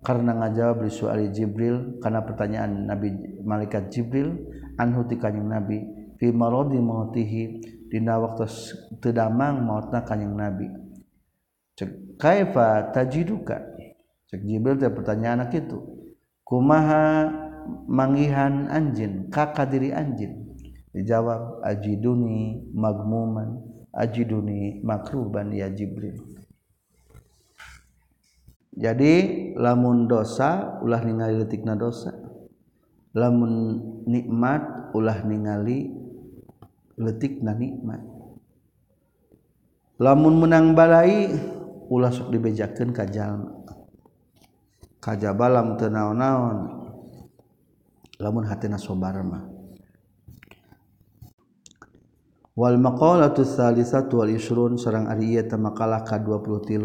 [0.02, 4.34] karena ngajawab di soal Jibril karena pertanyaan Nabi malaikat Jibril
[4.82, 5.78] anhu ti Nabi
[6.18, 7.42] fi maradi mautihi
[7.86, 8.50] dina waktu
[8.98, 10.66] tedamang mautna kanjing Nabi.
[11.74, 13.73] Cek kaifa tajiduka
[14.30, 15.78] cek Jibril teh pertanyaan anak itu
[16.44, 17.28] kumaha
[17.88, 20.44] mangihan anjin kakak diri anjin
[20.94, 26.18] dijawab ajiduni magmuman ajiduni makruban ya Jibril.
[28.74, 29.14] Jadi
[29.54, 32.10] lamun dosa ulah ningali letikna dosa.
[33.14, 33.78] Lamun
[34.10, 35.94] nikmat ulah ningali
[36.98, 38.02] letikna nikmat.
[40.02, 41.30] Lamun menang balai
[41.86, 43.63] ulah sok dibejakeun ka jalma.
[45.04, 46.80] kajaba lamun teu naon-naon.
[48.14, 49.42] Lamun hatina sobarma
[52.54, 56.78] wal maqalatu tsalisatu wal isrun sareng ari ieu teh makalah ka-23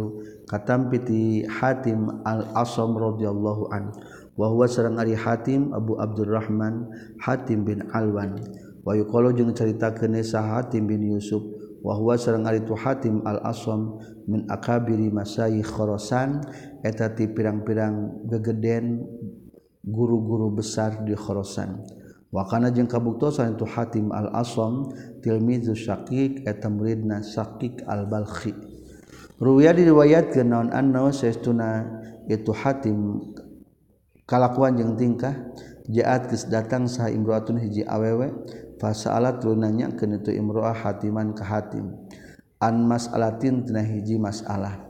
[0.49, 3.93] katampi ti Hatim al-Asam radhiyallahu an
[4.33, 6.89] wa huwa sareng ari Hatim Abu Abdurrahman
[7.21, 8.41] Hatim bin Alwan.
[8.81, 11.45] Wa yuqalu jeung caritakeun sa Hatim bin Yusuf
[11.83, 16.43] wahwa sareng ari tu Hatim Al-Asom min akabiri masayikh Khurasan
[16.83, 19.03] eta ti pirang-pirang gegeden
[19.83, 21.81] guru-guru besar di Khurasan.
[22.29, 24.93] Wa kana jeung kabuktosan itu Hatim Al-Asom
[25.25, 28.53] tilmizu Syaqiq eta muridna Syaqiq al Balkhi
[29.39, 31.87] Ruya diriwayatkeun naon anna saestuna
[32.29, 33.23] itu Hatim
[34.29, 35.33] kalakuan jeung tingkah?
[35.89, 38.29] jaat geus datang saha imroatun hiji awewe
[38.77, 41.97] fasalat lunanya kenitu imroah hatiman ka hatim.
[42.61, 44.85] An mas'alatin tina hiji masalah.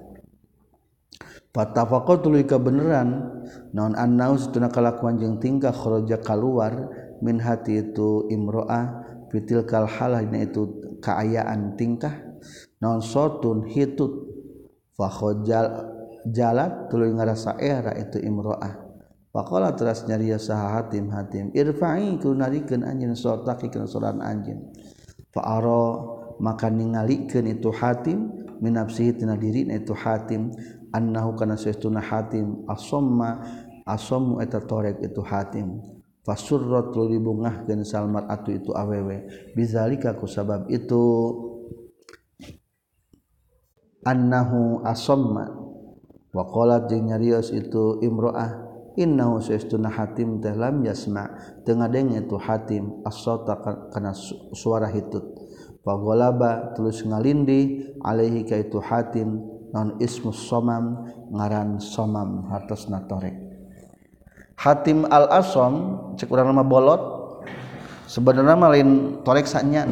[1.50, 3.26] Fatafaqa tuluy ka beneran
[3.74, 6.94] naon annau satuna kalakuan jeung tingkah kharaja kaluar
[7.26, 12.14] min hati itu imroah fitil kal halah dina itu kaayaan tingkah
[12.84, 14.30] naon sotun hitut.
[15.00, 15.66] Fa khajal
[16.28, 18.79] jalat tuluy ngarasa era itu imroah.
[19.30, 21.54] Pakola teras nyaria saha hatim hatim.
[21.54, 24.74] Irfa'i kulunarikan anjin sotaki kena solan anjin.
[25.30, 28.32] Fa'aro maka ningalikeun itu hatim
[28.64, 30.50] minapsihi tina diri itu hatim
[30.96, 33.44] annahu kana sesuna hatim asomma
[33.86, 35.80] asomu eta torek itu hatim
[36.24, 41.04] fasurrat lu dibungahkeun salmat atu itu awewe bizalika ku sabab itu
[44.06, 45.50] annahu asomma
[46.30, 48.69] wa qalat jeung nyarios itu imro'ah
[49.00, 51.32] inna sesuna hatim teh lam yasma.
[51.64, 53.56] Tengah denge itu hatim asota
[53.96, 54.12] kana
[54.52, 55.24] suara hitut.
[55.80, 63.50] Pagolaba terus ngalindi alaihi ka itu hatim non ismus somam ngaran somam hartos natorek
[64.60, 65.74] hatim al asom
[66.20, 67.02] cek urang nama bolot
[68.10, 68.90] sebenarnya malin
[69.24, 69.88] torek saknya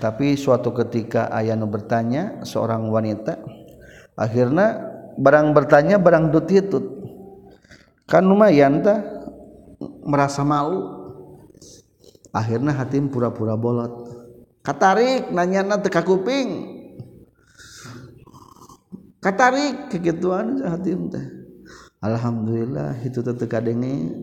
[0.00, 3.38] tapi suatu ketika ayano bertanya seorang wanita
[4.16, 6.99] akhirnya barang bertanya barang dutitut
[8.10, 8.98] kan lumayan ta
[10.02, 10.98] merasa malu.
[12.34, 14.10] Akhirnya hatim pura-pura bolot.
[14.66, 16.78] Katarik nanya na teka kuping.
[19.22, 21.26] Katarik kegituan hatim teh.
[22.02, 24.14] Alhamdulillah itu teh kadenge.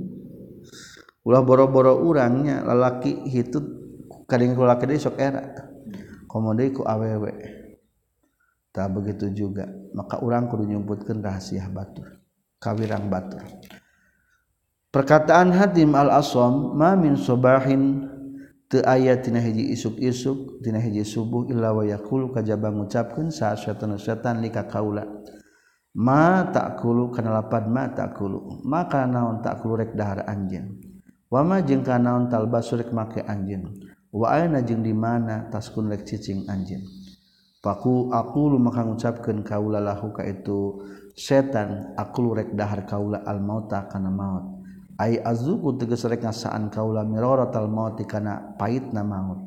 [1.23, 3.60] Ulah boro-boro urangnya lalaki itu
[4.28, 5.43] kadenge lalaki deui sok era.
[6.28, 7.34] Komode ku awewe.
[8.71, 9.67] Tak begitu juga.
[9.91, 12.16] Maka orang kudu nyumputkeun rahasia batur
[12.58, 13.43] kawirang batur
[14.93, 18.08] perkataan Hatim al-aswam ma min subahin
[18.67, 24.43] teu aya tina hiji isuk-isuk tina hiji subuh illa wa yaqulu kajaba ngucapkeun sa setan-setan
[24.43, 25.08] lika kaula
[25.98, 28.62] ma takulu kana lapad ma takulu.
[28.62, 30.78] Maka naon takulu rek dahar anjeun?
[31.28, 33.74] Wa ma jeung kana naon talbasu rek make anjeun?
[34.13, 36.86] Wa aina jeung di mana taskun rek cicing anjeun?
[37.65, 40.86] Paku aku maka ngucapkeun kaula lahu ka itu
[41.17, 44.62] setan aku rek dahar kaula al mauta kana maut.
[45.01, 49.41] Ai azuku tegas rek ngasaan kaula miroro tal mauti kana pait na maut.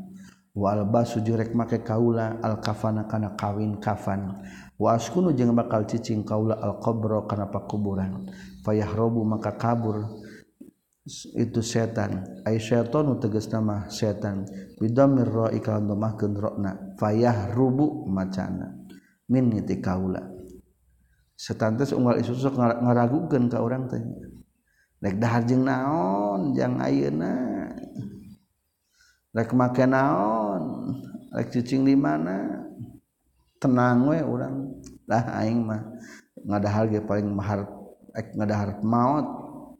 [0.50, 4.42] Wa albasu jurek make kaula al kafana kana kawin kafan.
[4.74, 8.26] Wa askunu jeung bakal cicing kaula al qabra kana pakuburan.
[8.66, 10.10] Fayahrobu maka kabur.
[11.38, 12.42] Itu setan.
[12.42, 14.46] Ay syaitanu tegas nama setan.
[14.78, 16.34] Bidamir ra'i kalau domahkeun
[16.98, 18.74] fayahrubu macana.
[19.30, 20.39] Min niti kaula.
[21.40, 24.04] setantes unggal isu sok ngaragukeun ka urang teh.
[25.00, 27.32] Rek dahar jeung naon jang ayeuna.
[29.32, 30.92] Rek make naon
[31.32, 32.60] rek cicing di mana.
[33.56, 34.84] Tenang we urang.
[35.08, 35.80] Dah aing mah
[36.44, 37.64] ngadahar ge paling mahar
[38.12, 39.24] rek ngadahar maot.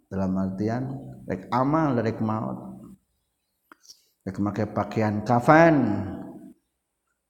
[0.09, 0.89] Dalam artian
[1.29, 2.57] rek amal rek maot.
[4.25, 6.09] Rek make pakaian kafan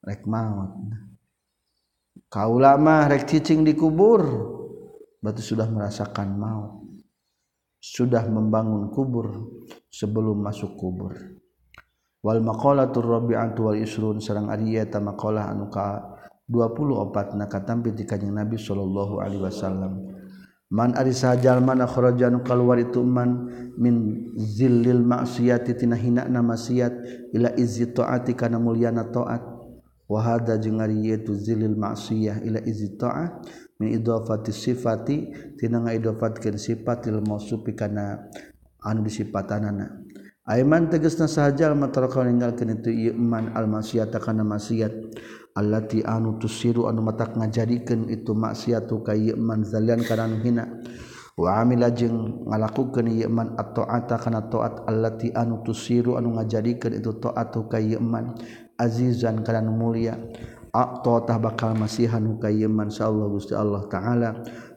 [0.06, 0.70] rek maot.
[2.30, 4.22] kaulamah rek cicing dikubur
[5.20, 6.80] berarti sudah merasakan maut
[7.80, 9.56] sudah membangun kubur
[9.88, 11.16] sebelum masuk kubur.
[12.20, 16.12] Wal maqalatur rabi'atu wal isrun sareng ari eta maqalah anu ka
[16.44, 20.12] 24 na katampi di kanjeng Nabi sallallahu alaihi wasallam.
[20.70, 23.48] Man ari sajal man akhraja anu keluar itu man
[23.80, 26.92] min zillil ma'siyati tina hina na maksiat
[27.32, 29.40] ila izzi taati kana mulyana taat.
[30.10, 33.38] wahada jeung ari ieu zilil ma'siyah ila izi ta'ah
[33.78, 35.16] min idafati sifati
[35.54, 38.26] tina ngaidofatkeun sifat lil mausufi kana
[38.82, 40.02] anu disipatanana.
[40.50, 44.90] Aiman tegasna sahaja mataraka ninggalkeun itu ieu iman al maksiat kana maksiat
[45.54, 50.66] allati anu tusiru anu matak ngajadikeun itu maksiatu ka ieu iman zalian kana hina.
[51.38, 57.14] Wa amila jeung ngalakukeun ieu iman at-ta'ata kana taat allati anu tusiru anu ngajadikeun itu
[57.16, 58.34] taatu ka ieu iman
[58.80, 60.16] azizan kana mulia
[60.72, 64.30] tah bakal masihan hukamanya Allah gust Allah ta'ala.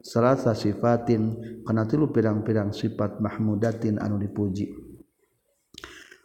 [0.04, 4.68] Serasa sifatin karena tilu pirang-pirang sifat Mahmudatin anu dipuji.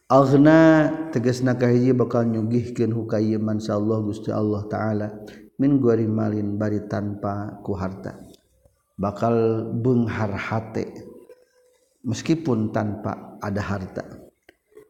[0.08, 5.12] Aghna teges nakahiji bakal nyugihkeun hukayeman Allah Gusti Allah taala
[5.60, 8.16] min guari malin bari tanpa ku harta.
[8.98, 10.90] Bakal beunghar hate
[12.02, 14.27] meskipun tanpa ada harta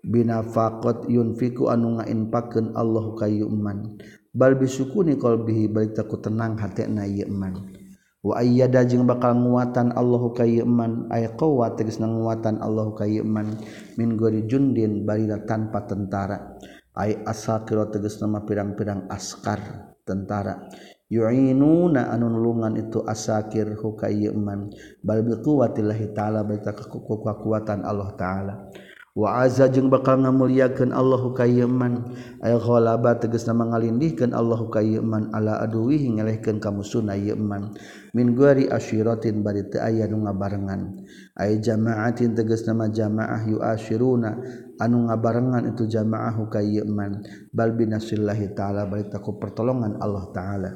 [0.04, 3.98] bina faqat yunfiku anu ngainpakeun Allah ka yu'man.
[4.30, 7.74] Bal bisukuni qalbihi balik taku tenang hatena yu'man.
[8.18, 13.58] Wa ayyada jeung bakal nguatan Allah ka yu'man ay qawa tegas nguatan Allah ka yu'man.
[13.98, 16.58] Min gori jundin balila tanpa tentara.
[16.98, 20.66] Ay asakira tegas nama pirang-pirang askar tentara.
[21.08, 24.68] Yu'inuna anu nulungan itu asakir hukayyuman
[25.00, 28.54] bal bi quwwatillahi ta'ala balik kekuatan Allah ta'ala.
[29.18, 36.62] waza jeung bakal ngamuliakan Allahu kayman ayaholaba teges nama ngalindihkan Allahu kayman ala aduwi hingelehkan
[36.62, 37.74] kamu musuhna yeman
[38.14, 41.02] min guari asyiratin bari teu aya nu ngabarengan.
[41.34, 44.38] Ay jamaatin teges nama jamaah yuashiruna
[44.78, 50.70] anu ngabarengan itu jamaah kayman bal binasillahi taala bari taku pertolongan Allah taala.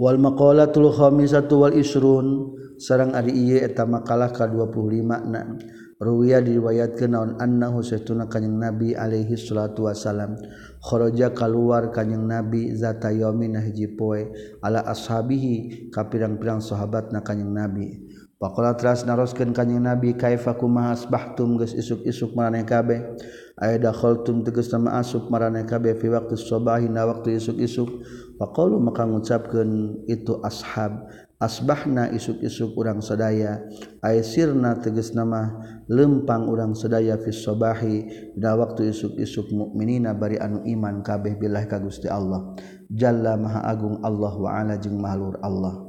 [0.00, 5.58] Wal maqalatul khamisatu wal isrun sareng ari ieu eta makalah ka 25 na.
[5.98, 7.30] Ruwiya diriwayatkan naon?
[7.42, 10.38] Annahu saytuna kanjing Nabi alaihi salatu wasalam
[10.78, 14.30] kharaja keluar kanjing Nabi zata yaumin hiji poe
[14.62, 18.06] ala ashabihi ka pirang-pirang sahabatna kanjing Nabi.
[18.38, 21.58] Pakola teras naroskeun kanjing Nabi kaifa kumaha asbahtum?
[21.58, 23.18] Geus isuk-isuk maraneh kabeh.
[23.58, 24.46] Aya dakhaltum?
[24.46, 25.98] Tegas nama asup maraneh kabeh.
[25.98, 27.90] Fi waqti subahi na waktu isuk-isuk.
[28.38, 31.10] Faqalu maka ngucapkeun itu ashab.
[31.38, 33.62] asbahna isuk-isuk urang sadaya
[34.02, 35.54] aisirna teges nama
[35.86, 41.78] lempang urang sadaya fis sobahi da waktu isuk-isuk mukminina bari anu iman kabeh billah ka
[41.78, 42.58] Gusti Allah.
[42.90, 45.86] Jalla maha agung Allah wa ala jeung mahlur Allah.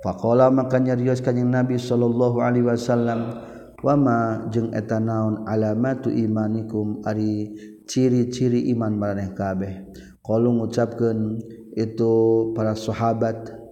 [0.00, 3.42] Faqala maka nyarios kanjing Nabi sallallahu alaihi wasallam
[3.84, 7.52] wama jeung eta naon alamatu imanikum ari
[7.84, 9.92] ciri-ciri iman maraneh kabeh?
[10.24, 11.38] Qalu ngucapkeun
[11.76, 12.14] itu
[12.56, 13.65] para sahabat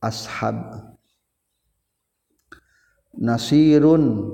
[0.00, 0.56] ashab.
[3.20, 4.32] Nasirun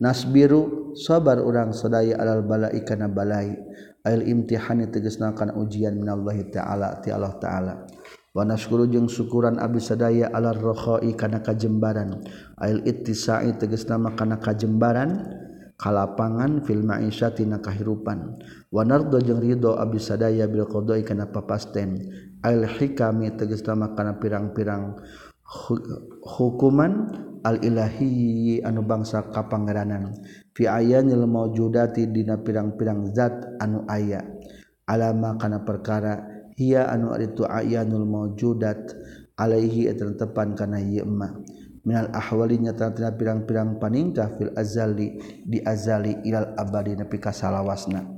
[0.00, 3.52] nasbiru sabar urang sadaya alal balai kana balai.
[4.04, 7.74] Ail imtihani tegasna kana ujian minallahi taala ti Allah taala.
[8.36, 12.20] Wa nasyukuru jeung syukuran abdi sadaya alal rakhai kana kajembaran.
[12.60, 15.24] Ail ittisai tegasna kana kajembaran
[15.80, 18.36] kalapangan fil ma'isyati na kahirupan.
[18.68, 22.04] Wa nardo jeung ridho abdi sadaya bil qada'i kana papasten.
[22.44, 25.00] al-hikami tegas nama kana pirang-pirang
[26.20, 27.08] hukuman
[27.40, 30.12] al-ilahi anu bangsa kapangeranan
[30.52, 30.68] fi
[31.24, 34.20] mau judati dina pirang-pirang zat anu aya.
[34.84, 36.20] Alama kana perkara
[36.60, 38.92] hia anu itu ayanul maujudat
[39.40, 41.40] alaihi tepan kana yema
[41.84, 48.13] minal ahwalinya tanatina pirang-pirang paningkah fil azali di azali ilal abadi nepi ka salawasna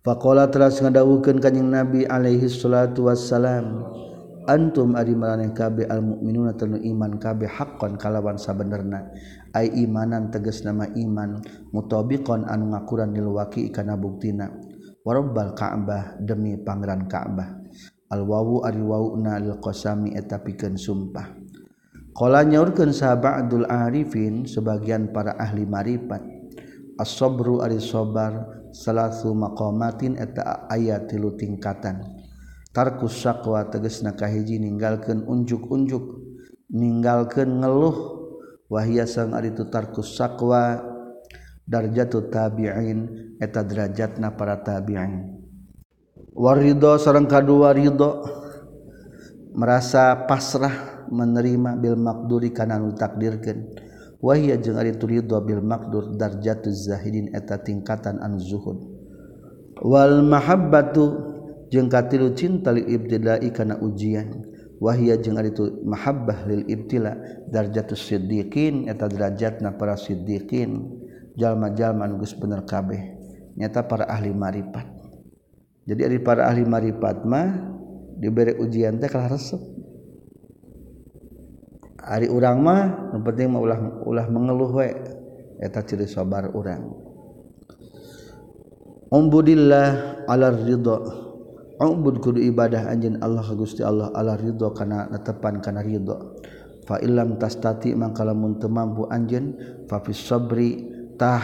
[0.00, 3.84] Fakola teras ngadawukeun kanjing Nabi alaihi salatu wassalam.
[4.48, 9.12] Antum ari maraneh kabeh almu'minuna tanu iman kabeh haqqan kalawan sabenerna.
[9.52, 11.44] Ai imanan tegas nama iman
[11.76, 14.48] mutabiqan anu ngakuran lil waqi kana buktina.
[15.04, 17.60] warabbal Ka'bah demi pangeran Ka'bah.
[18.08, 21.28] Al wawu ari wawuna lil qasami eta pikeun sumpah.
[22.16, 26.24] Qala nyaurkeun sahabatul arifin sebagian para ahli marifat.
[26.96, 32.02] As-sabru ari sabar salasu maqamatin eta aya tilu tingkatan.
[32.70, 36.04] Tarkus syakwa teges nakahiji ninggalkeun unjuk-unjuk
[36.70, 37.96] ninggalkeun ngeluh
[38.70, 40.78] wahia sang itu tarkus sakwa
[41.66, 45.42] darjatu tabi'in eta derajatna para tabi'in.
[46.30, 48.22] Warido sareng kadua ridho
[49.50, 53.89] merasa pasrah menerima bil makduri kana nu takdirkeun.
[54.20, 58.76] wahia jeung ari turidho bil maqdur darjatuz zahidin eta tingkatan an zuhud.
[59.80, 61.04] Wal mahabbatu
[61.72, 64.44] jeung katilu cinta lil ibtida'i kana ujian.
[64.80, 67.16] Wahia jeung ari tu mahabbah lil ibtila
[67.48, 71.00] darjatus siddiqin eta derajatna para siddiqin.
[71.40, 73.16] Jalma-jalma anu geus bener kabeh.
[73.56, 74.84] Nyata para ahli marifat.
[75.88, 77.48] Jadi ari para ahli marifat mah
[78.20, 79.79] diberi ujian teh kalah resep.
[82.00, 84.88] Ari urang mah nu penting mah ulah ulah mengeluh we
[85.60, 86.96] eta ciri sabar urang.
[89.12, 90.96] Umbudillah ala ridho.
[91.80, 96.40] Umbud kudu ibadah anjeun Allah Gusti Allah ala ridho kana netepan kana ridho.
[96.84, 99.56] Fa illam tastati mangka lamun teu mampu anjeun
[99.88, 100.84] fa fis sabri
[101.16, 101.40] tah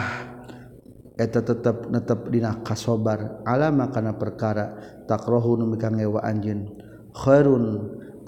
[1.17, 4.77] eta tetep netep dina kasobar alama kana perkara
[5.09, 6.69] takrohu nu mika ngewa anjeun
[7.17, 7.65] khairun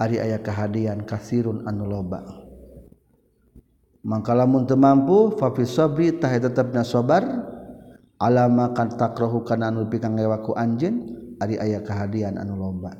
[0.00, 2.24] Ari aya kehadian kasirun anu loba.
[4.00, 7.20] Mangkalamun lamun teu mampu fa fi sabri tah tetepna sabar
[8.16, 11.04] alama kan takrahu kana anu pikang ngewaku anjeun
[11.36, 12.96] ari aya kahadian anu loba.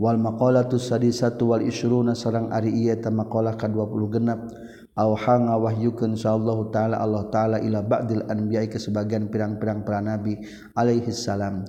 [0.00, 4.40] Wal maqalatu sadisatu wal isruna sareng ari ieu teh maqalah ka-20 genep.
[4.98, 10.40] Aw hanga wahyukeun insyaallah taala Allah taala ila ba'dil anbiya ke sebagian pirang-pirang para nabi
[10.72, 11.68] alaihi salam.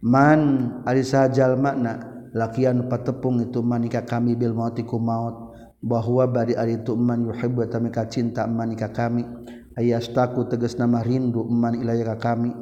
[0.00, 0.40] Man
[0.88, 5.56] ari sajal makna lakian patepung itu manika kami bil mautiku maut.
[5.80, 9.24] Bahwa bari ari itu man yuhibbu tamika cinta manika kami.
[9.76, 12.52] Ayastaku tegas nama rindu man ilayaka kami.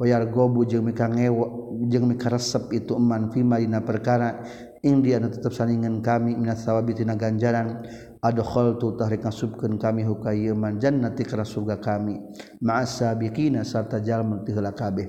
[0.00, 4.42] Wayar gobu jeung mika ngewo jeung mika resep itu man fima dina perkara.
[4.80, 7.84] Ing dia tetep saningan kami minat sawabi tina ganjaran.
[8.24, 12.16] Adkhaltu tahrik ngasubkeun kami huka ieu jannati ka surga kami.
[12.64, 15.08] Ma'as sabiqina sarta jalma tihla kabeh.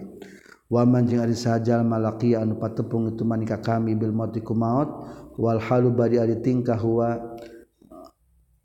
[0.71, 4.87] wamanjing ari sajal malaki anu patepung itu manika kami bil matiku maut
[5.35, 7.35] wal halu bari ari tingkah huwa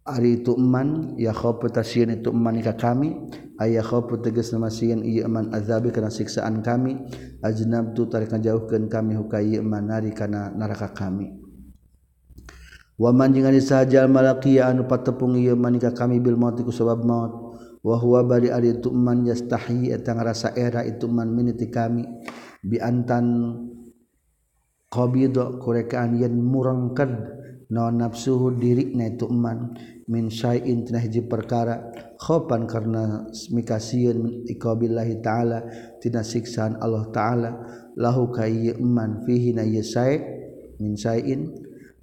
[0.07, 3.27] ari itu eman ya khofu tasyin itu manika kami
[3.59, 6.95] aya khofu tegas nama sieun ieu eman azabi kana siksaan kami
[7.43, 11.43] ajnab tu tarik ngajauhkeun kami hukai eman nari kana neraka kami.
[12.97, 17.46] Wamanjing ari sajal malaki anu patepung ieu manika kami bil matiku sabab maut.
[17.87, 22.03] Wa huwa bari ari itu eman yastahi eta ngarasa era itu eman miniti kami.
[22.59, 23.55] Bi antan
[24.91, 27.15] qabidu kurekaan yen murangkad
[27.71, 29.79] naon nafsuhu diri na itu eman
[30.11, 35.63] min syai'in tina hiji perkara khopan karena mikasieun iqabillahi taala
[36.03, 37.51] tina siksaan Allah taala.
[37.95, 40.19] Lahu ka eman fihi na syai'
[40.83, 41.55] min syai'in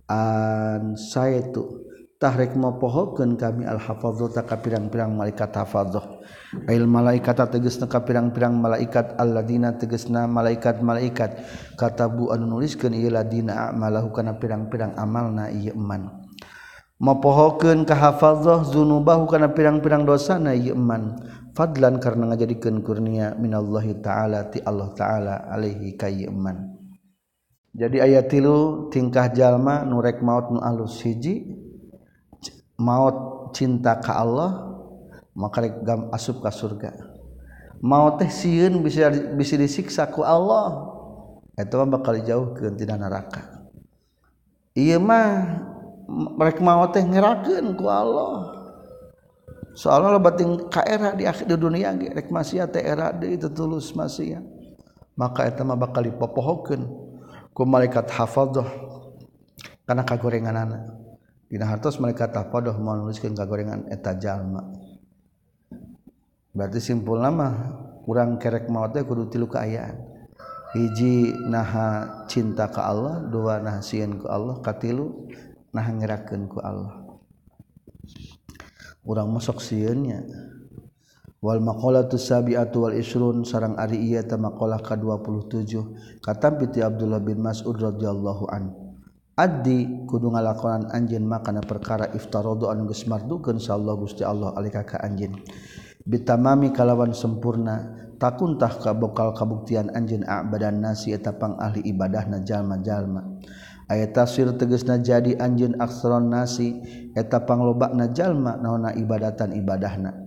[0.08, 1.84] an syai'tu
[2.24, 6.24] tahrek mapohokeun kami al hafadzata ka pirang-pirang malaikat hafadzah
[6.72, 11.44] ail malaikata tegesna ka pirang-pirang malaikat alladzina tegesna malaikat-malaikat.
[11.76, 16.24] Katabu anu nuliskeun ieu ladina amalahu kana pirang-pirang amalna ieu iman
[17.04, 21.20] mapohokeun ka hafadzah zunubahu kana pirang-pirang dosana ieu iman
[21.52, 26.32] fadlan karena ngajadikeun kurnia minallahi taala ti Allah taala alaihi ka ieu
[27.74, 31.63] jadi ayat tilu tingkah jalma nurek maut nu alus hiji
[32.78, 34.74] maut cinta ke Allah
[35.34, 36.92] maka gam asup ke surga.
[37.84, 40.94] Mau teh siun bisa bisa disiksa ku Allah
[41.60, 43.66] itu mah bakal jauh ke tina neraka.
[44.74, 45.60] Iya mah
[46.10, 48.56] mereka mau teh ngerakeun ku Allah.
[49.74, 53.42] Soalnya lo batin ka era di akhir di dunia ge rek masia teh era deui
[53.42, 54.40] tulus masia.
[55.18, 56.82] Maka eta mah bakal dipopohokeun
[57.54, 58.70] ku malaikat hafadzah
[59.86, 61.03] kana kagorenganana.
[61.54, 64.74] Dina hartos mereka tafadoh mau nuliskan kagorengan eta jalma.
[66.50, 67.78] Berarti simpul nama
[68.10, 70.02] kurang kerek teh kudu tilu keayaan.
[70.74, 75.30] Hiji naha cinta ke Allah, dua naha sieun ku Allah, katilu
[75.70, 77.06] naha ngerakeun ku Allah.
[79.06, 80.26] Urang masuk sieunnya.
[81.38, 85.70] Wal maqalatu sabi'atu wal isrun sarang ari ieu teh maqalah ka-27
[86.18, 88.83] katam piti Abdullah bin Mas'ud radhiyallahu anhu
[89.34, 95.02] Adi kudu ngalakonan anjin makana perkara iftarodo anu geus mardukeun insyaallah Gusti Allah alika ka
[95.02, 95.34] anjin
[96.06, 103.42] bitamami kalawan sempurna takuntah ka bokal kabuktian anjin abadan nasi eta pang ahli ibadahna jalma-jalma.
[103.92, 106.80] Aya tafsir tegasna jadi anjin aksron nasi
[107.18, 110.23] eta panglobakna jalma naona ibadatan ibadahna.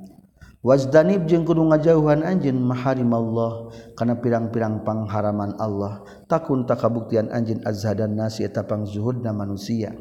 [0.65, 6.05] wazdanib jeung kudu ngajauhan anjeun maharim Allah kana pirang-pirang pangharaman Allah.
[6.29, 9.93] Takun takabuktian anjeun azhadan nasi eta pangzuhudna manusia.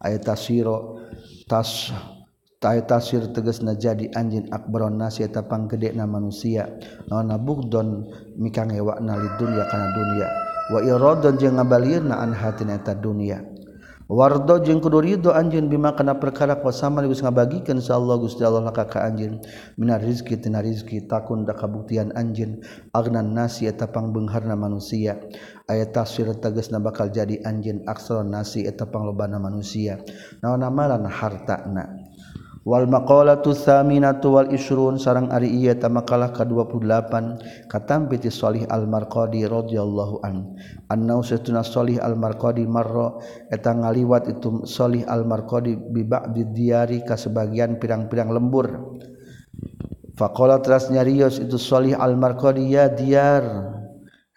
[0.00, 1.00] Aya tasiro
[1.48, 1.92] tas
[2.62, 6.70] Tay tasir teges na jadi anjin akbaron nasi gede na manusia.
[7.10, 8.06] Naonna bugdon
[8.38, 10.30] mikang li lidunya kana dunya
[10.70, 13.42] wa iradon jeung ngabalieurna an hatina eta dunya
[14.12, 18.44] Wardo jeung kudu ridho anjeun bima kana perkara kuasa mah geus ngabagikeun sa Allah Gusti
[18.44, 19.40] Allah ka ka anjeun.
[19.80, 22.60] Mina rizki tina rizki takun da kabuktian anjeun.
[22.92, 25.16] Agnan nasi eta pangbengharna manusia.
[25.64, 27.88] Aya tafsir tegasna bakal jadi anjeun.
[27.88, 29.96] Aksara nasi eta panglobana manusia.
[30.44, 32.01] Naon amalan hartana?
[32.62, 37.10] Wal maqalatu tsaminatu wal isrun sareng ari ieu makalah ka-28
[37.66, 40.54] katampi ti Shalih Al Marqadi radhiyallahu an.
[40.86, 41.66] anna satuna
[41.98, 43.18] Al Marqadi marra
[43.50, 48.94] eta ngaliwat itu Shalih Al Marqadi bi ba'di diari ka sebagian pirang-pirang lembur.
[50.14, 53.74] Faqala teras nyarios itu Shalih Al Marqadi ya diar.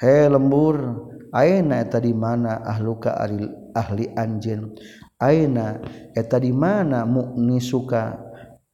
[0.01, 0.81] He lembur,
[1.29, 4.73] aina eta di mana ahluka ahli anjeun
[5.15, 5.79] Aina
[6.11, 8.19] eta di mana mukni suka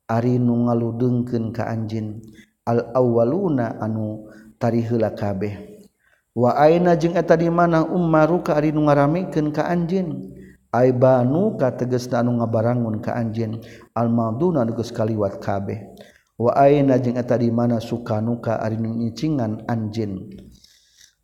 [0.09, 2.17] ari nu ngaludengkeun ka anjeun?
[2.65, 4.25] Al awwaluna anu
[4.57, 5.85] tari heula kabeh.
[6.33, 10.33] Wa aina jeung eta di mana ummaruka ari nu ngaramikeun ka anjeun?
[10.73, 13.61] Aibanu ka tegasna anu ngabarangun ka anjeun?
[13.93, 15.93] Al maduna geus kaliwat kabeh.
[16.41, 20.25] Wa aina jeung eta di mana sukanuka ari nu nyicingan anjeun?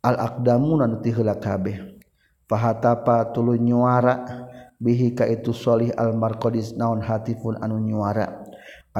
[0.06, 1.98] Al aqdamuna nu ti heula kabeh.
[2.46, 4.46] Fahatapa tuluy nyuara.
[4.78, 8.46] bihika itu Shalih almarqdis naon hatifun anu nyuara.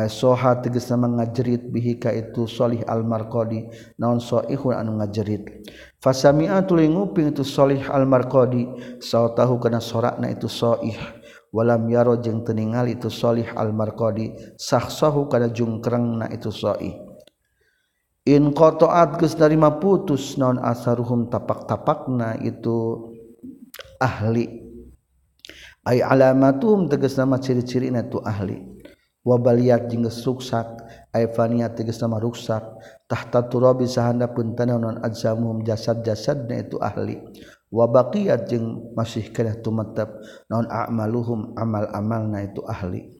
[0.07, 3.66] Soha tegesa mengajerit bihika itu Shalih almarqdi
[3.99, 5.66] naon soihun anu ngajerit.
[5.99, 8.70] Fasamia tuling nguping itu Shalih almarqdi
[9.03, 10.95] sao tahu kana sorakna itu soih.
[11.51, 16.95] Walam yaro jeung teningal itu Shalih almarqdi sahsahu kana jungkrengna itu soih.
[18.29, 23.09] In qataat geus narima putus naon asaruhum tapak-tapakna itu
[23.99, 24.68] ahli.
[25.89, 28.61] ay alamatum tegas nama ciri-ciri na tu ahli.
[29.24, 30.84] Wabaliat jeung suksak
[31.16, 32.61] ay fania tegas nama ruksak.
[33.09, 37.16] Tahta turabi sahanda pun tanah non ajsamum jasad-jasadna itu ahli.
[37.72, 40.09] Wabaqiyat jeung masih kana tumetep
[40.53, 43.16] non a'maluhum amal-amalna itu ahli.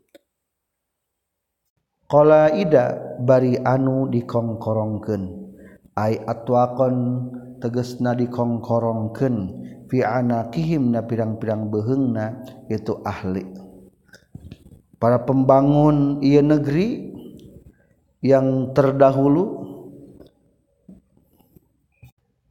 [2.09, 5.25] Qala ida bari anu dikongkorongkeun.
[5.93, 6.97] Ay atwaqon
[7.61, 9.37] tegesna dikongkorongkeun
[9.91, 13.47] fi anaqihim na pirang-pirang behengna itu ahli.
[14.99, 17.15] Para pembangun ieu negeri
[18.23, 19.63] yang terdahulu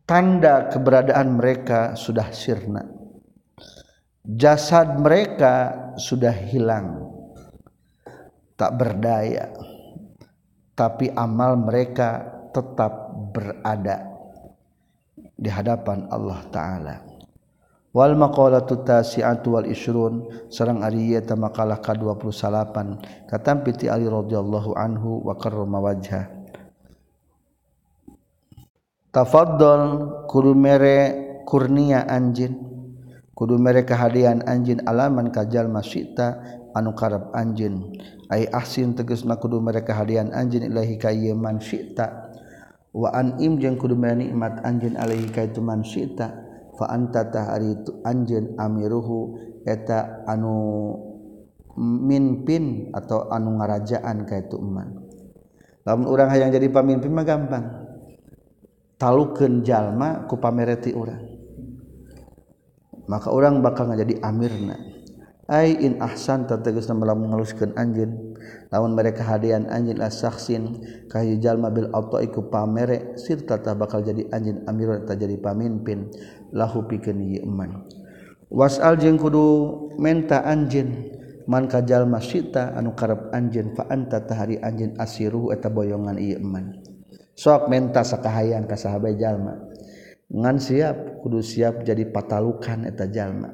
[0.08, 2.88] tanda keberadaan mereka sudah sirna.
[4.24, 7.03] Jasad mereka sudah hilang.
[8.58, 9.53] Tak berdaya
[10.78, 12.22] tapi amal mereka
[12.53, 14.16] tetap berada
[15.38, 16.95] di hadapan Allah taala.
[17.93, 22.75] Wal maqalatu tasi'atu wal isrun sareng ari eta makalah ka-28
[23.25, 26.29] katampi ti Ali radhiyallahu anhu wa karrama wajha
[29.09, 30.97] tafaddal kudu mere
[31.49, 32.53] kurnia anjin
[33.33, 36.38] kudu mere kehadian anjin alaman kajal masita
[36.77, 37.97] anu karep anjin
[38.29, 42.26] ai ahsin tegasna kudu mere kehadian anjin ilahi ka man syita.
[42.98, 46.34] waan im jeung kudu nikmat anjeun alaihi kaitu man syi'ta
[46.74, 49.38] fa anta tahari anjeun amiruhu
[49.70, 50.98] eta anu
[51.78, 55.08] mimpin atau anu ngarajaan kaitu eman
[55.88, 57.66] lamun urang hayang jadi pamimpin mah gampang.
[59.00, 61.24] Talukeun jalma ku pamereti urang.
[63.08, 64.76] Maka orang bakal ngajadi amirna.
[65.48, 68.26] Ai in ahsan tegasna lamun ngaluskeun anjeun.
[68.68, 74.28] lawan mereka hadian anjin asaksin kahyu jalma bil auto iku pamere sirta tah bakal jadi
[74.36, 76.12] anjin amir ta jadi pamimpin.
[76.56, 77.84] Lahu pikeun ieu eman.
[78.48, 79.43] Wasal jeung kudu
[80.00, 81.12] menta anjin
[81.43, 86.39] man ka jalma sita anu karep anjin fa anta tahari anjin asiruh eta boyongan ieu
[86.39, 86.80] eman.
[87.36, 89.60] Sok menta sakahayang ka sahabat jalma.
[90.28, 93.52] Ngan siap kudu siap jadi patalukan eta jalma.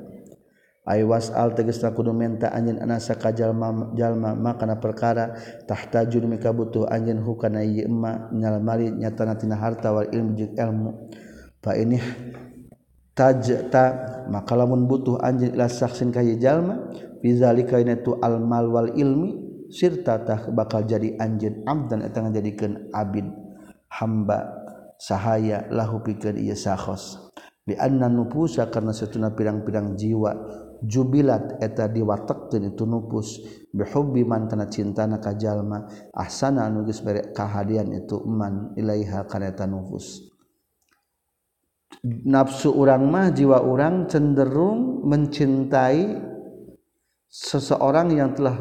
[0.84, 5.32] was al tegesna kudu menta anjin anasa kajalma jalma makana perkara
[5.64, 10.36] tahta jur mika butuh anjin hukana ieu emma nyal mali nyatana tina harta wal ilmu
[10.36, 10.92] jeung ilmu.
[11.64, 12.04] Fa ini
[13.16, 16.92] tajta maka lamun butuh anjin ila saksin ka ieu jalma
[17.24, 19.40] bizalika ina tu al mal wal ilmi
[19.72, 23.32] sirta tah bakal jadi anjin abdan eta ngajadikeun abid.
[23.88, 24.52] Hamba
[25.00, 27.32] sahaya lahu pikeun ieu sakhos
[27.64, 30.36] di anna nupusa karena setuna pirang-pirang jiwa.
[30.84, 33.42] Jubilat eta diwatekkeun itu nupus.
[33.74, 35.88] Bihubbi man kana cintana ka jalma.
[36.14, 40.30] Ahsana anu geus bere kahadian itu man ilaiha kana eta nufus.
[42.04, 46.20] Nafsu urang mah jiwa urang cenderung mencintai
[47.30, 48.60] seseorang yang telah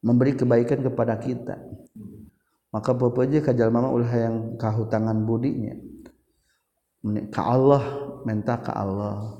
[0.00, 1.60] memberi kebaikan kepada kita.
[2.70, 5.74] Maka bapak kajal mama ulah yang kahutangan budinya.
[7.34, 7.82] Ka Allah
[8.22, 9.39] minta ka Allah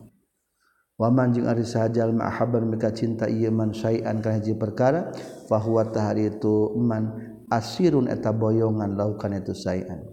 [1.01, 5.09] waman jeung ari sajal ma'haban mika cinta ieu man syai'an kana hiji perkara
[5.49, 7.17] fa huwa tahari itu man
[7.49, 10.05] asirun eta boyongan laukan itu syai'an.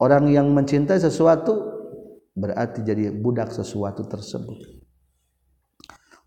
[0.00, 1.60] Orang yang mencintai sesuatu
[2.32, 4.80] berarti jadi budak sesuatu tersebut.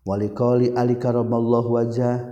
[0.06, 2.22] Walikali alika raballahu wajah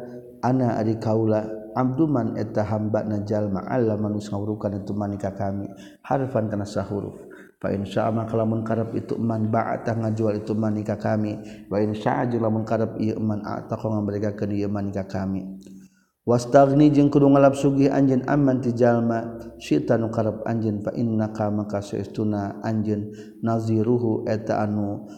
[0.47, 5.66] ana ari kaula Abduman eta hamba najal ma'ala manus ngawurukan itu manika kami
[6.07, 7.18] harfan kana sahuruf
[7.64, 11.64] Fa insya Allah kalamun karab itu man ba'ata ngajual itu man nikah kami.
[11.72, 15.64] Allah lamun karab iya man a'ta kau ngambalikakan iya man nikah kami.
[16.28, 21.48] Wastagni jeung kudu ngalap sugih anjeun aman ti jalma syita nu karep anjeun fa innaka
[21.48, 25.08] maka saestuna anjeun naziruhu eta anu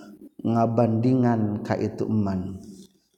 [0.47, 2.62] ngabandingan ka itu eman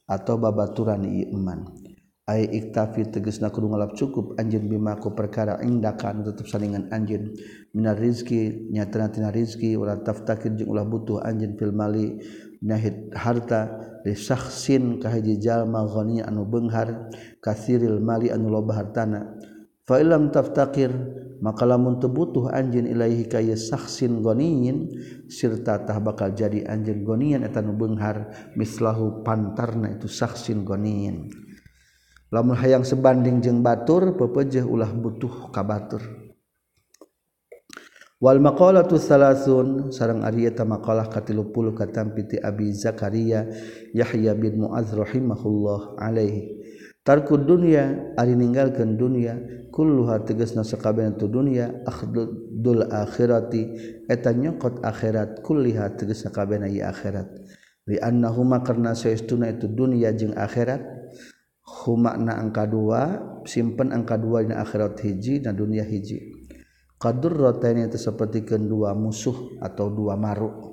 [0.08, 1.87] atau babaturan ieu eman
[2.28, 7.32] ay iktafi teges na kudu ngalap cukup anjin bimaku perkara indakan tutup salingan anjin
[7.72, 12.20] minar rizki nyatana tina rizki wala taftakir jeung ulah butuh anjin fil mali
[12.60, 17.10] nahid harta li syakhsin ka hiji jalma ghani anu beunghar
[17.40, 19.38] kasiril mali anu loba hartana.
[19.88, 20.92] Fa illam taftakir
[21.40, 24.92] maka lamun teu butuh anjin ilaihi ka ye syakhsin ghaniyin
[25.32, 31.47] sirta tah bakal jadi anjing ghaniyan eta nu beunghar mislahu pantarna itu saksin ghaniyin.
[32.28, 36.02] lamun hayang sebanding jeung batur pepejeh ulah butuh ka batur.
[38.18, 43.46] Wal maqalatu salasun sareng ari eta maqalah ka 30 katam piti Abi Zakaria
[43.94, 46.58] Yahya bin Muaz rahimahullah alaihi.
[47.06, 49.38] Tarku dunya ari ninggalkeun dunya
[49.70, 53.62] kulluha tegasna sakabehna tu dunya akhdul akhirati
[54.10, 57.30] eta nyokot akhirat kulliha tegasna kabehna ieu akhirat.
[57.86, 60.82] Li annahuma karna saestuna itu dunya jeung akhirat
[61.68, 66.32] humakna angka dua simpen angka dua dina akhirat hiji dan dunia hiji.
[66.98, 70.68] Kadur rotain itu seperti dua musuh atau dua maruk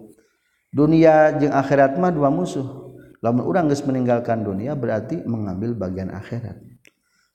[0.76, 2.92] dunia jeung akhirat mah dua musuh.
[3.24, 6.62] Lamun urang geus meninggalkan dunia berarti mengambil bagian akhirat.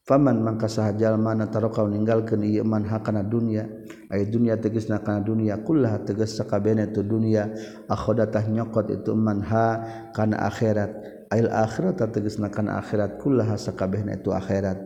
[0.06, 3.66] Faman mangka sahajal mana tarokau ninggalkeun ieu man hakana dunia
[4.10, 7.50] aya dunia tegasna kana dunia kullah tegas sakabehna itu dunia.
[7.90, 9.66] Akhodatah nyokot itu man ha
[10.14, 11.19] kana akhirat.
[11.30, 13.22] Ail akhirat tegesnakan akhirat.
[13.22, 14.78] Kula hasakabeh itu akhirat.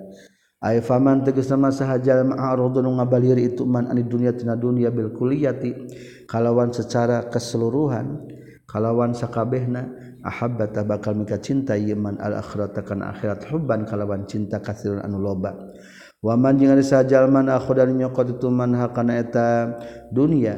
[0.65, 5.77] Ay faman tegas nama sahaja ma'arudun ngabalir itu man ani dunia tina dunia bil kuliyati
[6.25, 8.25] kalawan secara keseluruhan
[8.65, 9.93] kalawan sakabehna
[10.25, 13.45] ahabbata bakal mika cinta yeman al akhirat akan akhirat.
[13.53, 15.53] Hubban kalawan cinta kasirun anu loba.
[16.25, 19.77] Waman man ari sahaja man akhodan nyokot itu man hakana eta
[20.09, 20.57] dunia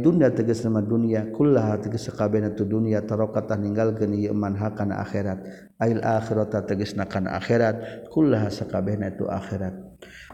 [0.00, 5.44] dunia teges nama dunia kullaha teges sakabehna tu dunia tarokatah ninggalkeun ieu man hakana akhirat.
[5.80, 9.74] Ail akhirata tegesna kana akhirat kullaha sakabehna tu akhirat.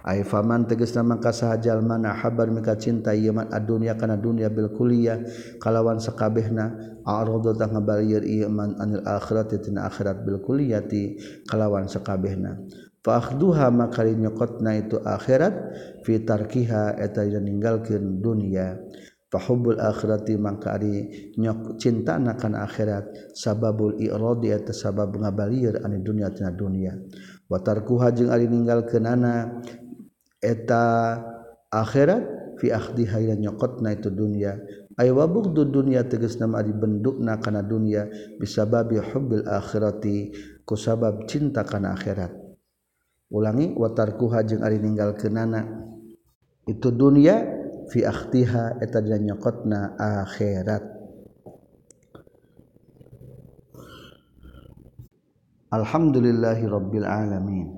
[0.06, 4.70] Ai faman tegesna mangka sahajal mana habar mika cinta ieu man adunya kana dunia bil
[4.70, 5.18] kuliah.
[5.58, 12.58] Kalawan sakabehna arada tah ngabalieur ieu man anil akhirati tina akhirat bil kuliyati kalawan sakabehna
[13.06, 15.54] fakhduha maka nyokotna itu akhirat
[16.02, 18.82] fitarkiha eta ninggalkeun dunia
[19.26, 26.30] Fahubul akhirati mangka ari nyok cinta kana akhirat sababul iradi eta sabab ngabalieur anu dunya
[26.30, 26.94] tina dunya.
[27.50, 29.66] Wa tarkuha jeung ari ninggalkeunana
[30.38, 30.84] eta
[31.74, 32.22] akhirat
[32.62, 34.62] fi akhdiha ila nyokotna itu dunya.
[34.94, 38.06] Ay wa bughdu dunya tegasna ari bendukna kana dunya
[38.38, 42.30] bisababi hubbil akhirati ku sabab cinta kana akhirat.
[43.34, 45.66] Ulangi wa tarkuha jeung ari ninggalkeunana
[46.70, 50.84] itu dunya fi akhtiha eta dina nyokotna akhirat.
[55.70, 57.76] Alhamdulillahi Rabbil Alamin.